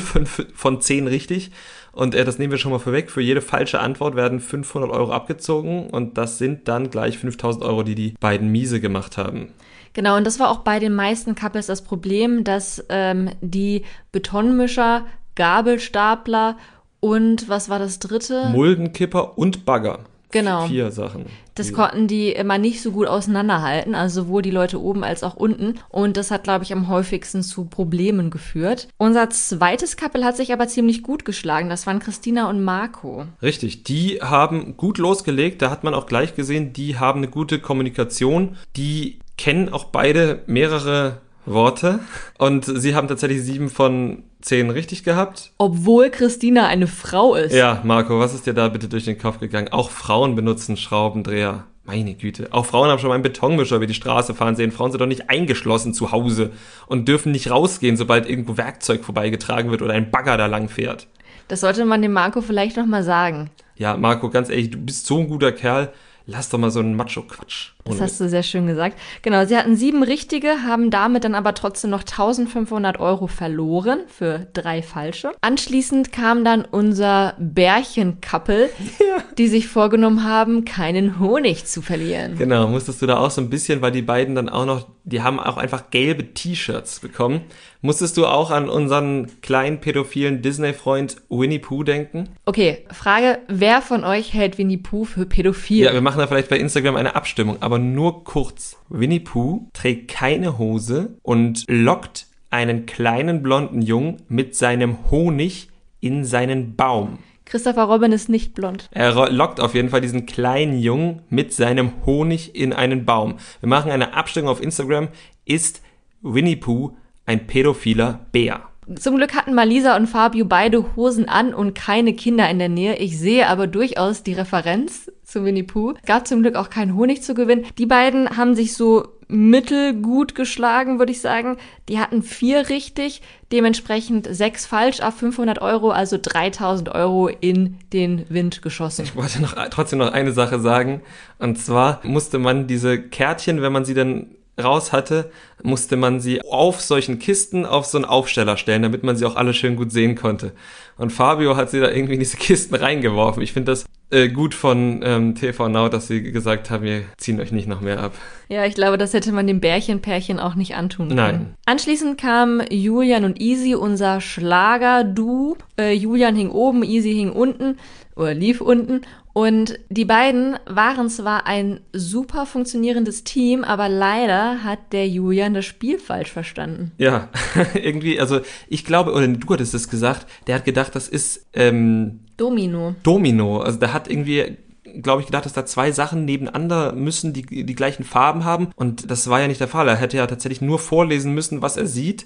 von 0.54 0.82
10 0.82 1.08
richtig. 1.08 1.52
Und 1.94 2.14
äh, 2.14 2.26
das 2.26 2.38
nehmen 2.38 2.52
wir 2.52 2.60
schon 2.60 2.72
mal 2.72 2.80
vorweg. 2.80 3.10
Für 3.10 3.22
jede 3.22 3.42
falsche 3.42 3.80
Antwort 3.80 4.16
werden 4.16 4.40
500 4.40 4.92
Euro 4.92 5.12
abgezogen 5.12 5.90
und 5.90 6.18
das 6.18 6.38
sind 6.38 6.68
dann 6.68 6.92
gleich 6.92 7.18
5000 7.18 7.64
Euro, 7.64 7.84
die 7.84 7.96
die 7.96 8.14
beiden 8.20 8.52
Miese 8.52 8.80
gemacht 8.80 9.18
haben. 9.18 9.54
Genau, 9.94 10.16
und 10.16 10.28
das 10.28 10.40
war 10.40 10.52
auch 10.52 10.60
bei 10.60 10.78
den 10.78 10.94
meisten 10.94 11.34
Couples 11.34 11.66
das 11.66 11.82
Problem, 11.82 12.44
dass 12.44 12.86
ähm, 12.90 13.32
die 13.42 13.84
Betonmischer, 14.12 15.08
Gabelstapler 15.36 16.58
und 17.00 17.50
was 17.50 17.70
war 17.70 17.80
das 17.80 17.98
dritte? 17.98 18.50
Muldenkipper 18.50 19.38
und 19.38 19.66
Bagger. 19.66 20.02
Genau. 20.32 20.68
Vier 20.68 20.92
Sachen. 20.92 21.26
Das 21.56 21.74
konnten 21.74 22.08
die 22.08 22.32
immer 22.32 22.60
nicht 22.60 22.84
so 22.84 22.92
gut 22.92 23.08
auseinanderhalten, 23.08 23.96
also 23.96 24.24
sowohl 24.24 24.44
die 24.44 24.52
Leute 24.52 24.80
oben 24.80 25.04
als 25.04 25.24
auch 25.24 25.36
unten. 25.36 25.76
Und 25.90 26.16
das 26.16 26.30
hat, 26.30 26.44
glaube 26.44 26.64
ich, 26.64 26.72
am 26.72 26.88
häufigsten 26.88 27.42
zu 27.42 27.66
Problemen 27.66 28.30
geführt. 28.30 28.90
Unser 28.98 29.30
zweites 29.32 29.98
Couple 29.98 30.24
hat 30.24 30.38
sich 30.38 30.54
aber 30.54 30.68
ziemlich 30.68 31.02
gut 31.02 31.26
geschlagen. 31.26 31.70
Das 31.70 31.88
waren 31.88 32.00
Christina 32.00 32.50
und 32.50 32.64
Marco. 32.64 33.26
Richtig, 33.42 33.84
die 33.84 34.20
haben 34.22 34.78
gut 34.78 35.00
losgelegt. 35.00 35.62
Da 35.62 35.72
hat 35.72 35.84
man 35.84 35.96
auch 35.96 36.06
gleich 36.06 36.36
gesehen, 36.36 36.74
die 36.74 37.00
haben 37.00 37.20
eine 37.20 37.30
gute 37.30 37.60
Kommunikation. 37.60 38.56
Die 38.76 39.20
kennen 39.38 39.70
auch 39.70 39.86
beide 39.86 40.44
mehrere 40.46 41.22
Worte. 41.48 42.00
Und 42.38 42.66
sie 42.66 42.96
haben 42.96 43.08
tatsächlich 43.08 43.42
sieben 43.42 43.70
von 43.70 44.24
zehn 44.42 44.70
richtig 44.70 45.04
gehabt. 45.04 45.52
Obwohl 45.58 46.10
Christina 46.10 46.68
eine 46.68 46.88
Frau 46.88 47.36
ist. 47.36 47.54
Ja, 47.54 47.82
Marco, 47.84 48.20
was 48.20 48.34
ist 48.34 48.46
dir 48.46 48.54
da 48.54 48.68
bitte 48.68 48.88
durch 48.88 49.06
den 49.06 49.18
Kopf 49.18 49.40
gegangen? 49.40 49.70
Auch 49.70 49.90
Frauen 49.90 50.36
benutzen 50.36 50.78
Schraubendreher. 50.78 51.66
Meine 51.84 52.16
Güte. 52.16 52.50
Auch 52.52 52.66
Frauen 52.66 52.90
haben 52.90 53.00
schon 53.00 53.08
mal 53.08 53.14
einen 53.14 53.24
Betonmischer 53.24 53.78
über 53.78 53.88
die 53.88 53.94
Straße 53.94 54.36
fahren 54.36 54.58
sehen. 54.58 54.74
Frauen 54.74 54.92
sind 54.92 55.00
doch 55.00 55.08
nicht 55.08 55.30
eingeschlossen 55.30 55.94
zu 55.94 56.12
Hause 56.12 56.52
und 56.86 57.08
dürfen 57.08 57.32
nicht 57.32 57.50
rausgehen, 57.50 57.96
sobald 57.96 58.30
irgendwo 58.30 58.58
Werkzeug 58.58 59.06
vorbeigetragen 59.06 59.72
wird 59.72 59.82
oder 59.82 59.94
ein 59.94 60.12
Bagger 60.12 60.38
da 60.38 60.48
lang 60.48 60.68
fährt. 60.68 61.08
Das 61.48 61.62
sollte 61.62 61.86
man 61.86 62.02
dem 62.02 62.12
Marco 62.12 62.42
vielleicht 62.42 62.76
nochmal 62.76 63.04
sagen. 63.04 63.50
Ja, 63.78 63.96
Marco, 63.96 64.30
ganz 64.30 64.50
ehrlich, 64.50 64.72
du 64.72 64.80
bist 64.80 65.06
so 65.06 65.20
ein 65.20 65.30
guter 65.30 65.54
Kerl 65.54 65.94
lass 66.28 66.50
doch 66.50 66.60
mal 66.60 66.70
so 66.70 66.82
einen 66.82 66.96
Macho-Quatsch. 66.96 67.72
Das 67.86 68.02
hast 68.02 68.20
du 68.20 68.28
sehr 68.28 68.44
schön 68.44 68.68
gesagt. 68.68 69.00
Genau, 69.22 69.46
sie 69.46 69.56
hatten 69.56 69.78
sieben 69.78 70.04
richtige, 70.04 70.64
haben 70.64 70.92
damit 70.92 71.24
dann 71.24 71.36
aber 71.36 71.54
trotzdem 71.54 71.90
noch 71.90 72.02
1500 72.02 73.00
Euro 73.00 73.28
verloren 73.28 74.02
für 74.08 74.46
drei 74.54 74.82
falsche. 74.82 75.32
Anschließend 75.42 76.12
kam 76.12 76.44
dann 76.44 76.66
unser 76.66 77.34
Bärchen-Couple, 77.40 78.70
ja. 79.00 79.24
die 79.38 79.48
sich 79.48 79.68
vorgenommen 79.68 80.26
haben, 80.26 80.66
keinen 80.66 81.20
Honig 81.20 81.66
zu 81.66 81.82
verlieren. 81.82 82.38
Genau, 82.38 82.68
musstest 82.68 83.02
du 83.02 83.08
da 83.08 83.18
auch 83.18 83.32
so 83.32 83.42
ein 83.42 83.50
bisschen, 83.50 83.82
weil 83.82 83.92
die 83.92 84.02
beiden 84.02 84.36
dann 84.36 84.50
auch 84.50 84.66
noch, 84.66 84.88
die 85.06 85.22
haben 85.22 85.40
auch 85.40 85.58
einfach 85.58 85.90
gelbe 85.90 86.34
T-Shirts 86.34 87.00
bekommen. 87.00 87.42
Musstest 87.82 88.18
du 88.18 88.26
auch 88.26 88.50
an 88.50 88.70
unseren 88.70 89.28
kleinen 89.42 89.80
pädophilen 89.80 90.42
Disney-Freund 90.42 91.18
Winnie 91.30 91.60
Pooh 91.60 91.84
denken? 91.84 92.28
Okay, 92.46 92.86
Frage, 92.92 93.40
wer 93.48 93.82
von 93.82 94.04
euch 94.04 94.34
hält 94.34 94.58
Winnie 94.58 94.78
Pooh 94.78 95.06
für 95.06 95.26
pädophil? 95.26 95.86
Ja, 95.86 95.94
wir 95.94 96.02
machen 96.02 96.17
da 96.18 96.28
vielleicht 96.28 96.50
bei 96.50 96.58
Instagram 96.60 96.96
eine 96.96 97.16
Abstimmung, 97.16 97.58
aber 97.62 97.80
nur 97.80 98.24
kurz. 98.24 98.78
Winnie 98.90 99.20
Pooh 99.20 99.70
trägt 99.74 100.10
keine 100.10 100.58
Hose 100.58 101.18
und 101.24 101.66
lockt 101.68 102.28
einen 102.50 102.86
kleinen 102.86 103.44
blonden 103.44 103.82
Jungen 103.82 104.18
mit 104.30 104.56
seinem 104.56 105.12
Honig 105.12 105.70
in 106.00 106.26
seinen 106.26 106.76
Baum. 106.76 107.20
Christopher 107.46 107.84
Robin 107.84 108.12
ist 108.12 108.28
nicht 108.28 108.54
blond. 108.54 108.90
Er 108.92 109.32
lockt 109.32 109.62
auf 109.62 109.74
jeden 109.74 109.90
Fall 109.90 110.02
diesen 110.02 110.26
kleinen 110.26 110.80
Jungen 110.80 111.22
mit 111.30 111.54
seinem 111.54 112.06
Honig 112.06 112.56
in 112.56 112.74
einen 112.74 113.06
Baum. 113.06 113.36
Wir 113.62 113.70
machen 113.70 113.90
eine 113.90 114.14
Abstimmung 114.14 114.50
auf 114.50 114.62
Instagram. 114.62 115.08
Ist 115.46 115.82
Winnie 116.22 116.58
Pooh 116.58 116.98
ein 117.26 117.48
pädophiler 117.48 118.26
Bär. 118.32 118.64
Zum 118.96 119.18
Glück 119.18 119.36
hatten 119.36 119.54
Malisa 119.54 119.98
und 119.98 120.08
Fabio 120.08 120.46
beide 120.46 120.96
Hosen 120.96 121.28
an 121.28 121.54
und 121.54 121.76
keine 121.76 122.14
Kinder 122.14 122.50
in 122.50 122.58
der 122.58 122.70
Nähe. 122.70 122.96
Ich 122.98 123.20
sehe 123.20 123.48
aber 123.48 123.68
durchaus 123.68 124.24
die 124.24 124.34
Referenz 124.34 125.12
zu 125.24 125.44
Winnie 125.44 125.64
Pooh. 125.64 125.94
Gab 126.06 126.26
zum 126.26 126.42
Glück 126.42 126.56
auch 126.56 126.70
keinen 126.70 126.96
Honig 126.96 127.22
zu 127.22 127.34
gewinnen. 127.34 127.66
Die 127.78 127.86
beiden 127.86 128.38
haben 128.38 128.56
sich 128.56 128.76
so 128.76 129.10
mittelgut 129.28 130.36
geschlagen, 130.36 131.00
würde 131.00 131.12
ich 131.12 131.20
sagen. 131.20 131.58
Die 131.90 132.00
hatten 132.00 132.24
vier 132.24 132.70
richtig, 132.70 133.22
dementsprechend 133.52 134.28
sechs 134.32 134.66
falsch 134.66 135.02
auf 135.02 135.16
500 135.16 135.62
Euro, 135.62 135.92
also 135.92 136.18
3000 136.22 136.88
Euro 136.90 137.28
in 137.28 137.78
den 137.92 138.26
Wind 138.30 138.62
geschossen. 138.62 139.04
Ich 139.04 139.18
wollte 139.18 139.42
noch, 139.42 139.56
trotzdem 139.70 140.00
noch 140.00 140.14
eine 140.14 140.32
Sache 140.32 140.62
sagen. 140.62 141.02
Und 141.40 141.60
zwar 141.60 142.00
musste 142.04 142.40
man 142.40 142.68
diese 142.68 143.02
Kärtchen, 143.02 143.62
wenn 143.62 143.74
man 143.74 143.84
sie 143.84 143.94
dann 143.94 144.28
raus 144.62 144.92
hatte, 144.92 145.30
musste 145.68 145.98
man 145.98 146.20
sie 146.20 146.42
auf 146.42 146.82
solchen 146.82 147.20
Kisten 147.20 147.66
auf 147.66 147.86
so 147.86 147.98
einen 147.98 148.06
Aufsteller 148.06 148.58
stellen, 148.58 148.82
damit 148.82 149.04
man 149.04 149.18
sie 149.18 149.26
auch 149.26 149.36
alle 149.36 149.54
schön 149.54 149.76
gut 149.76 149.92
sehen 149.92 150.16
konnte. 150.16 150.54
Und 150.98 151.12
Fabio 151.12 151.56
hat 151.56 151.70
sie 151.70 151.80
da 151.80 151.92
irgendwie 151.92 152.14
in 152.14 152.20
diese 152.20 152.38
Kisten 152.40 152.74
reingeworfen. 152.74 153.44
Ich 153.44 153.54
finde 153.54 153.74
das 153.74 153.86
äh, 154.10 154.30
gut 154.30 154.54
von 154.54 155.02
ähm, 155.04 155.36
TV 155.36 155.68
Now, 155.68 155.90
dass 155.90 156.08
sie 156.08 156.24
gesagt 156.24 156.72
haben, 156.72 156.84
wir 156.84 157.04
ziehen 157.18 157.40
euch 157.42 157.52
nicht 157.52 157.68
noch 157.68 157.82
mehr 157.82 158.00
ab. 158.00 158.14
Ja, 158.48 158.66
ich 158.66 158.76
glaube, 158.76 158.98
das 158.98 159.14
hätte 159.14 159.34
man 159.34 159.46
dem 159.46 159.60
Bärchenpärchen 159.60 160.40
auch 160.40 160.56
nicht 160.56 160.76
antun 160.76 161.10
können. 161.10 161.18
Nein. 161.18 161.54
Anschließend 161.66 162.18
kam 162.20 162.62
Julian 162.70 163.26
und 163.26 163.42
Easy, 163.42 163.76
unser 163.76 164.22
Schlager-Du. 164.22 165.58
Äh, 165.78 165.92
Julian 165.92 166.36
hing 166.36 166.50
oben, 166.50 166.84
Easy 166.84 167.14
hing 167.14 167.32
unten. 167.34 167.78
Oder 168.18 168.34
lief 168.34 168.62
unten. 168.62 169.02
Und 169.34 169.80
die 169.90 170.06
beiden 170.06 170.58
waren 170.66 171.10
zwar 171.10 171.46
ein 171.46 171.82
super 171.94 172.48
funktionierendes 172.48 173.24
Team, 173.24 173.64
aber 173.64 173.88
leider 173.88 174.64
hat 174.64 174.80
der 174.92 175.08
Julian 175.08 175.54
das 175.54 175.66
Spiel 175.66 176.00
falsch 176.00 176.32
verstanden. 176.32 176.92
Ja, 176.98 177.30
irgendwie, 177.76 178.20
also 178.20 178.40
ich 178.68 178.84
glaube, 178.84 179.14
oder 179.14 179.28
du 179.28 179.54
hattest 179.54 179.76
es 179.76 179.90
gesagt, 179.90 180.26
der 180.48 180.56
hat 180.56 180.66
gedacht, 180.66 180.96
das 180.96 181.08
ist 181.08 181.46
ähm, 181.54 182.22
Domino. 182.36 182.96
Domino. 183.04 183.60
Also 183.60 183.80
der 183.80 183.94
hat 183.94 184.10
irgendwie 184.10 184.58
glaube 185.02 185.22
ich, 185.22 185.28
gedacht, 185.28 185.46
dass 185.46 185.54
da 185.54 185.66
zwei 185.66 185.92
Sachen 185.92 186.26
nebeneinander 186.26 186.94
müssen, 186.94 187.34
die 187.34 187.44
die 187.44 187.76
gleichen 187.76 188.04
Farben 188.04 188.46
haben. 188.46 188.70
Und 188.76 189.12
das 189.12 189.30
war 189.30 189.40
ja 189.40 189.48
nicht 189.48 189.60
der 189.60 189.68
Fall. 189.68 189.88
Er 189.88 189.96
hätte 189.96 190.18
ja 190.18 190.28
tatsächlich 190.28 190.62
nur 190.62 190.80
vorlesen 190.80 191.34
müssen, 191.34 191.62
was 191.62 191.78
er 191.78 191.86
sieht. 191.86 192.26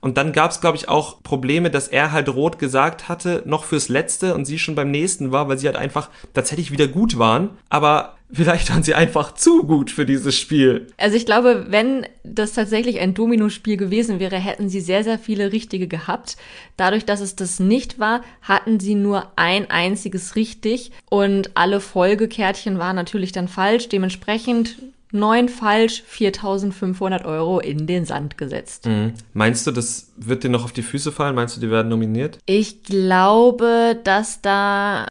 Und 0.00 0.16
dann 0.16 0.32
gab 0.32 0.50
es, 0.50 0.60
glaube 0.60 0.76
ich, 0.76 0.88
auch 0.88 1.22
Probleme, 1.22 1.70
dass 1.70 1.88
er 1.88 2.12
halt 2.12 2.28
rot 2.28 2.58
gesagt 2.58 3.08
hatte, 3.08 3.42
noch 3.46 3.64
fürs 3.64 3.88
Letzte 3.88 4.34
und 4.34 4.44
sie 4.44 4.58
schon 4.58 4.74
beim 4.74 4.90
nächsten 4.90 5.32
war, 5.32 5.48
weil 5.48 5.58
sie 5.58 5.66
halt 5.66 5.76
einfach 5.76 6.10
tatsächlich 6.34 6.70
wieder 6.70 6.86
gut 6.86 7.18
waren. 7.18 7.50
Aber 7.68 8.16
vielleicht 8.32 8.70
waren 8.70 8.82
sie 8.82 8.94
einfach 8.94 9.34
zu 9.34 9.64
gut 9.64 9.90
für 9.90 10.06
dieses 10.06 10.36
Spiel. 10.36 10.86
Also 10.98 11.16
ich 11.16 11.26
glaube, 11.26 11.66
wenn 11.70 12.06
das 12.22 12.52
tatsächlich 12.52 13.00
ein 13.00 13.14
Domino-Spiel 13.14 13.76
gewesen 13.76 14.20
wäre, 14.20 14.36
hätten 14.36 14.68
sie 14.68 14.80
sehr, 14.80 15.02
sehr 15.02 15.18
viele 15.18 15.52
richtige 15.52 15.88
gehabt. 15.88 16.36
Dadurch, 16.76 17.04
dass 17.04 17.20
es 17.20 17.36
das 17.36 17.58
nicht 17.58 17.98
war, 17.98 18.22
hatten 18.42 18.80
sie 18.80 18.94
nur 18.94 19.32
ein 19.36 19.70
einziges 19.70 20.36
richtig 20.36 20.92
und 21.10 21.56
alle 21.56 21.80
Folgekärtchen 21.80 22.78
waren 22.78 22.96
natürlich 22.96 23.32
dann 23.32 23.48
falsch. 23.48 23.88
Dementsprechend 23.88 24.76
neun 25.12 25.48
falsch, 25.48 26.02
4500 26.06 27.24
Euro 27.24 27.60
in 27.60 27.86
den 27.86 28.04
Sand 28.04 28.38
gesetzt. 28.38 28.86
Mhm. 28.86 29.14
Meinst 29.32 29.66
du, 29.66 29.70
das 29.70 30.12
wird 30.16 30.44
dir 30.44 30.50
noch 30.50 30.64
auf 30.64 30.72
die 30.72 30.82
Füße 30.82 31.12
fallen? 31.12 31.34
Meinst 31.34 31.56
du, 31.56 31.60
die 31.60 31.70
werden 31.70 31.88
nominiert? 31.88 32.38
Ich 32.46 32.82
glaube, 32.82 33.98
dass 34.04 34.42
da 34.42 35.06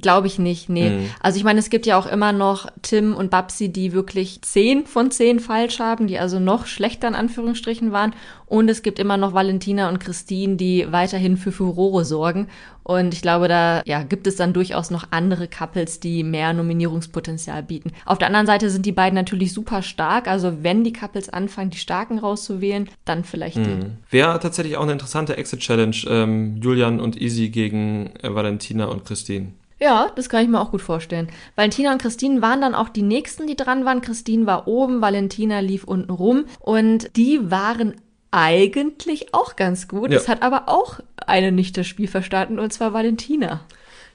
Glaube 0.00 0.26
ich 0.26 0.38
nicht, 0.38 0.68
nee. 0.68 0.90
Mhm. 0.90 1.10
Also 1.20 1.38
ich 1.38 1.44
meine, 1.44 1.60
es 1.60 1.70
gibt 1.70 1.86
ja 1.86 1.96
auch 1.96 2.06
immer 2.06 2.32
noch 2.32 2.66
Tim 2.82 3.14
und 3.14 3.30
Babsi, 3.30 3.68
die 3.68 3.92
wirklich 3.92 4.42
zehn 4.42 4.84
von 4.84 5.12
zehn 5.12 5.38
falsch 5.38 5.78
haben, 5.78 6.08
die 6.08 6.18
also 6.18 6.40
noch 6.40 6.66
schlechter 6.66 7.06
in 7.06 7.14
Anführungsstrichen 7.14 7.92
waren. 7.92 8.12
Und 8.46 8.68
es 8.68 8.82
gibt 8.82 8.98
immer 8.98 9.16
noch 9.16 9.32
Valentina 9.32 9.88
und 9.88 10.00
Christine, 10.00 10.56
die 10.56 10.90
weiterhin 10.90 11.36
für 11.36 11.52
Furore 11.52 12.04
sorgen. 12.04 12.48
Und 12.86 13.14
ich 13.14 13.20
glaube, 13.20 13.48
da 13.48 13.82
ja, 13.84 14.04
gibt 14.04 14.28
es 14.28 14.36
dann 14.36 14.52
durchaus 14.52 14.92
noch 14.92 15.08
andere 15.10 15.48
Couples, 15.48 15.98
die 15.98 16.22
mehr 16.22 16.52
Nominierungspotenzial 16.52 17.64
bieten. 17.64 17.90
Auf 18.04 18.18
der 18.18 18.28
anderen 18.28 18.46
Seite 18.46 18.70
sind 18.70 18.86
die 18.86 18.92
beiden 18.92 19.16
natürlich 19.16 19.52
super 19.52 19.82
stark. 19.82 20.28
Also 20.28 20.62
wenn 20.62 20.84
die 20.84 20.92
Couples 20.92 21.28
anfangen, 21.28 21.70
die 21.70 21.78
Starken 21.78 22.20
rauszuwählen, 22.20 22.88
dann 23.04 23.24
vielleicht. 23.24 23.56
Mhm. 23.56 23.96
Wäre 24.08 24.38
tatsächlich 24.38 24.76
auch 24.76 24.84
eine 24.84 24.92
interessante 24.92 25.36
Exit-Challenge, 25.36 25.96
ähm, 26.08 26.60
Julian 26.62 27.00
und 27.00 27.20
Easy 27.20 27.48
gegen 27.48 28.14
äh, 28.22 28.32
Valentina 28.32 28.84
und 28.84 29.04
Christine. 29.04 29.48
Ja, 29.80 30.10
das 30.14 30.28
kann 30.28 30.44
ich 30.44 30.48
mir 30.48 30.60
auch 30.60 30.70
gut 30.70 30.80
vorstellen. 30.80 31.28
Valentina 31.56 31.92
und 31.92 32.00
Christine 32.00 32.40
waren 32.40 32.60
dann 32.60 32.76
auch 32.76 32.88
die 32.88 33.02
nächsten, 33.02 33.48
die 33.48 33.56
dran 33.56 33.84
waren. 33.84 34.00
Christine 34.00 34.46
war 34.46 34.68
oben, 34.68 35.00
Valentina 35.02 35.58
lief 35.58 35.82
unten 35.82 36.12
rum 36.12 36.44
und 36.60 37.14
die 37.16 37.50
waren 37.50 37.94
eigentlich 38.30 39.34
auch 39.34 39.56
ganz 39.56 39.88
gut. 39.88 40.10
Ja. 40.10 40.16
Es 40.16 40.28
hat 40.28 40.42
aber 40.42 40.68
auch 40.68 41.00
eine 41.16 41.52
nicht 41.52 41.76
das 41.76 41.86
Spiel 41.86 42.08
verstanden 42.08 42.58
und 42.58 42.72
zwar 42.72 42.92
Valentina. 42.92 43.64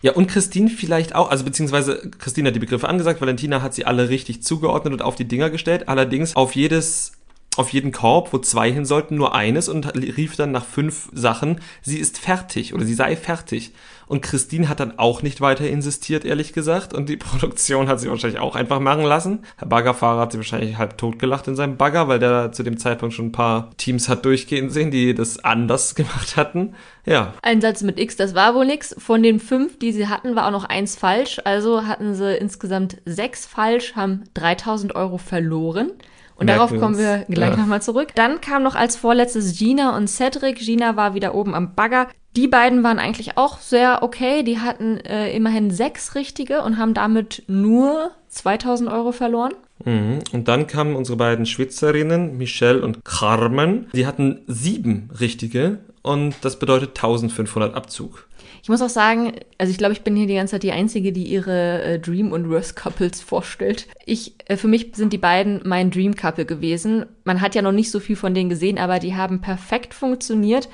Ja, 0.02 0.14
und 0.14 0.28
Christine 0.28 0.70
vielleicht 0.70 1.14
auch, 1.14 1.30
also 1.30 1.44
beziehungsweise 1.44 2.10
Christine 2.18 2.48
hat 2.48 2.56
die 2.56 2.60
Begriffe 2.60 2.90
angesagt, 2.90 3.22
Valentina 3.22 3.62
hat 3.62 3.74
sie 3.74 3.86
alle 3.86 4.10
richtig 4.10 4.42
zugeordnet 4.42 4.94
und 4.94 5.02
auf 5.02 5.16
die 5.16 5.28
Dinger 5.28 5.50
gestellt, 5.50 5.88
allerdings 5.90 6.36
auf 6.36 6.56
jedes 6.56 7.14
auf 7.58 7.70
jeden 7.74 7.92
Korb, 7.92 8.32
wo 8.32 8.38
zwei 8.38 8.72
hin 8.72 8.86
sollten, 8.86 9.16
nur 9.16 9.36
eines 9.36 9.68
und 9.68 9.94
rief 9.94 10.38
dann 10.38 10.52
nach 10.52 10.66
fünf 10.66 11.10
Sachen, 11.12 11.60
sie 11.82 11.98
ist 11.98 12.18
fertig 12.18 12.74
oder 12.74 12.86
sie 12.86 12.94
sei 12.94 13.18
fertig. 13.18 13.74
Und 14.12 14.22
Christine 14.22 14.68
hat 14.68 14.82
dann 14.82 15.00
auch 15.00 15.22
nicht 15.22 15.40
weiter 15.40 15.66
insistiert, 15.66 16.26
ehrlich 16.26 16.52
gesagt. 16.52 16.94
Und 16.94 17.08
die 17.08 17.16
Produktion 17.32 17.88
hat 17.88 18.02
sie 18.02 18.10
wahrscheinlich 18.10 18.42
auch 18.42 18.58
einfach 18.58 18.82
machen 18.82 19.06
lassen. 19.06 19.46
Herr 19.56 19.70
Baggerfahrer 19.70 20.20
hat 20.20 20.34
sie 20.34 20.38
wahrscheinlich 20.38 20.78
halb 20.78 20.98
totgelacht 20.98 21.48
in 21.48 21.56
seinem 21.56 21.78
Bagger, 21.78 22.10
weil 22.10 22.20
der 22.20 22.52
zu 22.52 22.64
dem 22.64 22.78
Zeitpunkt 22.78 23.16
schon 23.16 23.28
ein 23.28 23.32
paar 23.32 23.70
Teams 23.78 24.10
hat 24.10 24.26
durchgehen 24.26 24.70
sehen, 24.70 24.92
die 24.92 25.16
das 25.16 25.42
anders 25.46 25.96
gemacht 25.96 26.36
hatten. 26.36 26.76
Ja. 27.06 27.36
Ein 27.42 27.62
Satz 27.62 27.84
mit 27.84 27.98
X, 27.98 28.18
das 28.18 28.36
war 28.36 28.54
wohl 28.54 28.66
nix. 28.66 28.94
Von 28.98 29.24
den 29.24 29.40
fünf, 29.40 29.80
die 29.80 29.94
sie 29.94 30.10
hatten, 30.10 30.36
war 30.36 30.48
auch 30.48 30.52
noch 30.52 30.66
eins 30.66 30.98
falsch. 30.98 31.40
Also 31.46 31.86
hatten 31.86 32.14
sie 32.14 32.36
insgesamt 32.36 32.98
sechs 33.06 33.46
falsch, 33.46 33.96
haben 33.96 34.26
3000 34.34 34.94
Euro 34.94 35.20
verloren. 35.20 35.94
Und 36.36 36.48
darauf 36.48 36.72
kommen 36.72 36.98
wir 36.98 37.24
gleich 37.30 37.52
ja. 37.52 37.58
nochmal 37.58 37.82
zurück. 37.82 38.10
Dann 38.16 38.42
kam 38.42 38.64
noch 38.64 38.76
als 38.76 38.96
vorletztes 38.96 39.58
Gina 39.58 39.96
und 39.96 40.08
Cedric. 40.08 40.58
Gina 40.58 40.98
war 40.98 41.14
wieder 41.14 41.36
oben 41.36 41.54
am 41.54 41.76
Bagger. 41.76 42.08
Die 42.36 42.48
beiden 42.48 42.84
waren 42.84 43.00
eigentlich 43.00 43.38
auch 43.38 43.60
sehr 43.60 44.04
okay. 44.04 44.44
Die 44.44 44.60
hatten 44.60 44.98
äh, 44.98 45.36
immerhin 45.36 45.72
sechs 45.72 46.16
richtige 46.16 46.62
und 46.62 46.78
haben 46.78 46.94
damit 46.94 47.44
nur 47.48 48.12
2000 48.30 48.90
Euro 48.90 49.12
verloren. 49.12 49.54
Mhm. 49.84 50.20
Und 50.32 50.48
dann 50.48 50.68
kamen 50.68 50.96
unsere 50.96 51.18
beiden 51.18 51.46
Schwitzerinnen, 51.46 52.38
Michelle 52.38 52.82
und 52.82 53.04
Carmen. 53.04 53.90
Die 53.94 54.06
hatten 54.06 54.42
sieben 54.48 55.10
richtige 55.20 55.80
und 56.02 56.36
das 56.42 56.58
bedeutet 56.58 56.90
1500 56.90 57.76
Abzug. 57.76 58.28
Ich 58.64 58.70
muss 58.70 58.82
auch 58.82 58.90
sagen, 58.90 59.34
also 59.58 59.72
ich 59.72 59.78
glaube, 59.80 59.94
ich 59.94 60.02
bin 60.02 60.16
hier 60.16 60.28
die 60.28 60.36
ganze 60.36 60.52
Zeit 60.52 60.64
die 60.64 60.72
Einzige, 60.72 61.12
die 61.12 61.24
ihre 61.24 61.82
äh, 61.82 62.00
Dream- 62.00 62.32
und 62.32 62.50
Worst-Couples 62.50 63.22
vorstellt. 63.26 63.88
Ich, 64.06 64.36
äh, 64.46 64.56
für 64.56 64.68
mich 64.68 64.92
sind 64.94 65.14
die 65.14 65.18
beiden 65.18 65.62
mein 65.66 65.90
Dream-Couple 65.90 66.46
gewesen. 66.46 67.06
Man 67.24 67.42
hat 67.42 67.56
ja 67.56 67.64
noch 67.64 67.72
nicht 67.72 67.90
so 67.90 68.00
viel 68.00 68.16
von 68.16 68.34
denen 68.36 68.50
gesehen, 68.50 68.78
aber 68.78 69.00
die 69.00 69.16
haben 69.16 69.42
perfekt 69.42 69.94
funktioniert. 69.94 70.70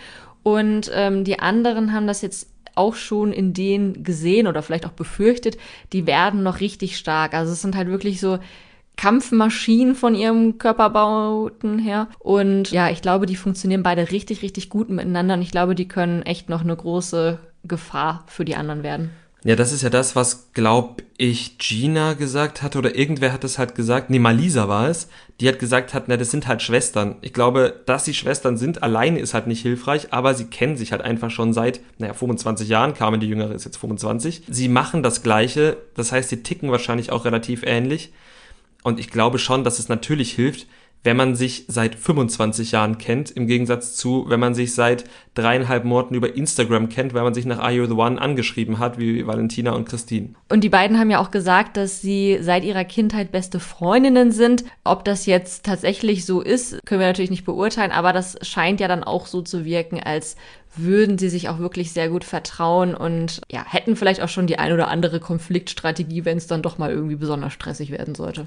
Und 0.48 0.90
ähm, 0.94 1.26
die 1.26 1.40
anderen 1.40 1.92
haben 1.92 2.08
das 2.08 2.22
jetzt 2.22 2.48
auch 2.74 2.96
schon 2.96 3.34
in 3.34 3.52
denen 3.52 4.06
gesehen 4.06 4.48
oder 4.48 4.62
vielleicht 4.62 4.86
auch 4.86 4.94
befürchtet, 4.94 5.58
die 5.92 6.08
werden 6.08 6.42
noch 6.42 6.62
richtig 6.62 6.96
stark. 6.96 7.34
Also 7.34 7.52
es 7.52 7.62
sind 7.62 7.76
halt 7.76 7.90
wirklich 7.90 8.22
so 8.22 8.40
Kampfmaschinen 8.96 9.94
von 9.94 10.16
ihrem 10.16 10.58
Körperbauten 10.58 11.80
her. 11.80 12.08
Und 12.20 12.72
ja, 12.72 12.90
ich 12.90 13.02
glaube, 13.02 13.26
die 13.26 13.36
funktionieren 13.36 13.84
beide 13.84 14.10
richtig, 14.12 14.42
richtig 14.42 14.70
gut 14.70 14.90
miteinander. 14.90 15.34
Und 15.34 15.42
ich 15.42 15.52
glaube, 15.52 15.76
die 15.76 15.90
können 15.90 16.22
echt 16.22 16.48
noch 16.48 16.62
eine 16.62 16.78
große 16.78 17.40
Gefahr 17.66 18.24
für 18.28 18.46
die 18.46 18.56
anderen 18.56 18.84
werden. 18.84 19.10
Ja, 19.44 19.56
das 19.56 19.72
ist 19.72 19.84
ja 19.84 19.90
das, 19.90 20.16
was, 20.16 20.52
glaub 20.54 21.04
ich, 21.18 21.60
Gina 21.60 22.14
gesagt 22.14 22.64
hatte 22.64 22.80
oder 22.80 22.96
irgendwer 22.96 23.32
hat 23.32 23.44
es 23.44 23.60
halt 23.60 23.76
gesagt, 23.76 24.10
nee, 24.10 24.18
Malisa 24.20 24.68
war 24.68 24.90
es, 24.90 25.10
die 25.40 25.48
hat 25.48 25.60
gesagt 25.60 25.94
hat, 25.94 26.08
na, 26.08 26.18
das 26.18 26.32
sind 26.32 26.48
halt 26.48 26.64
Schwestern. 26.64 27.18
Ich 27.22 27.34
glaube, 27.34 27.82
dass 27.86 28.04
sie 28.04 28.16
Schwestern 28.16 28.58
sind, 28.58 28.82
alleine 28.82 29.20
ist 29.20 29.36
halt 29.36 29.46
nicht 29.46 29.62
hilfreich, 29.62 30.12
aber 30.12 30.34
sie 30.34 30.46
kennen 30.46 30.76
sich 30.76 30.92
halt 30.92 31.04
einfach 31.04 31.30
schon 31.30 31.54
seit, 31.54 31.82
naja, 32.00 32.14
25 32.14 32.68
Jahren, 32.68 32.96
Carmen, 32.96 33.20
die 33.20 33.28
Jüngere 33.28 33.54
ist 33.54 33.66
jetzt 33.66 33.78
25. 33.78 34.44
Sie 34.48 34.70
machen 34.70 35.04
das 35.04 35.22
Gleiche, 35.22 35.78
das 35.96 36.12
heißt, 36.12 36.30
sie 36.30 36.42
ticken 36.42 36.72
wahrscheinlich 36.72 37.12
auch 37.12 37.24
relativ 37.24 37.62
ähnlich. 37.64 38.12
Und 38.84 39.00
ich 39.00 39.12
glaube 39.12 39.38
schon, 39.38 39.64
dass 39.64 39.80
es 39.80 39.90
natürlich 39.90 40.34
hilft, 40.34 40.66
wenn 41.04 41.18
man 41.18 41.36
sich 41.36 41.66
seit 41.68 41.96
25 41.96 42.72
Jahren 42.72 42.98
kennt, 42.98 43.32
im 43.32 43.48
Gegensatz 43.48 43.96
zu, 43.96 44.26
wenn 44.28 44.40
man 44.40 44.54
sich 44.54 44.74
seit 44.76 45.06
dreieinhalb 45.36 45.86
Monaten 45.86 46.16
über 46.16 46.36
Instagram 46.36 46.90
kennt, 46.90 47.14
weil 47.14 47.24
man 47.24 47.34
sich 47.34 47.46
nach 47.46 47.60
Are 47.60 47.72
You 47.72 47.86
the 47.86 47.94
One 47.94 48.20
angeschrieben 48.20 48.80
hat, 48.80 48.98
wie 49.00 49.26
Valentina 49.26 49.72
und 49.72 49.88
Christine. 49.88 50.34
Und 50.50 50.64
die 50.64 50.70
beiden 50.70 51.00
haben 51.00 51.10
ja 51.10 51.20
auch 51.20 51.32
gesagt, 51.32 51.78
dass 51.78 52.02
sie 52.02 52.40
seit 52.42 52.64
ihrer 52.64 52.84
Kindheit 52.84 53.32
beste 53.32 53.60
Freundinnen 53.60 54.32
sind. 54.32 54.66
Ob 54.84 55.06
das 55.06 55.26
jetzt 55.26 55.66
tatsächlich 55.66 56.26
so 56.26 56.42
ist, 56.42 56.80
können 56.86 57.00
wir 57.00 57.08
natürlich 57.08 57.32
nicht 57.32 57.46
beurteilen, 57.46 57.92
aber 57.92 58.12
das 58.12 58.38
scheint 58.42 58.80
ja 58.80 58.88
dann 58.88 59.04
auch 59.04 59.28
so 59.28 59.42
zu 59.42 59.64
wirken, 59.64 60.02
als 60.02 60.36
würden 60.76 61.18
sie 61.18 61.30
sich 61.30 61.50
auch 61.50 61.60
wirklich 61.60 61.92
sehr 61.92 62.10
gut 62.10 62.24
vertrauen 62.24 62.94
und 62.94 63.42
ja, 63.50 63.66
hätten 63.66 63.96
vielleicht 63.96 64.22
auch 64.22 64.30
schon 64.30 64.48
die 64.48 64.60
ein 64.60 64.74
oder 64.74 64.90
andere 64.90 65.20
Konfliktstrategie, 65.20 66.26
wenn 66.26 66.38
es 66.38 66.48
dann 66.48 66.62
doch 66.62 66.78
mal 66.78 66.92
irgendwie 66.92 67.16
besonders 67.16 67.54
stressig 67.54 67.92
werden 67.92 68.16
sollte. 68.16 68.46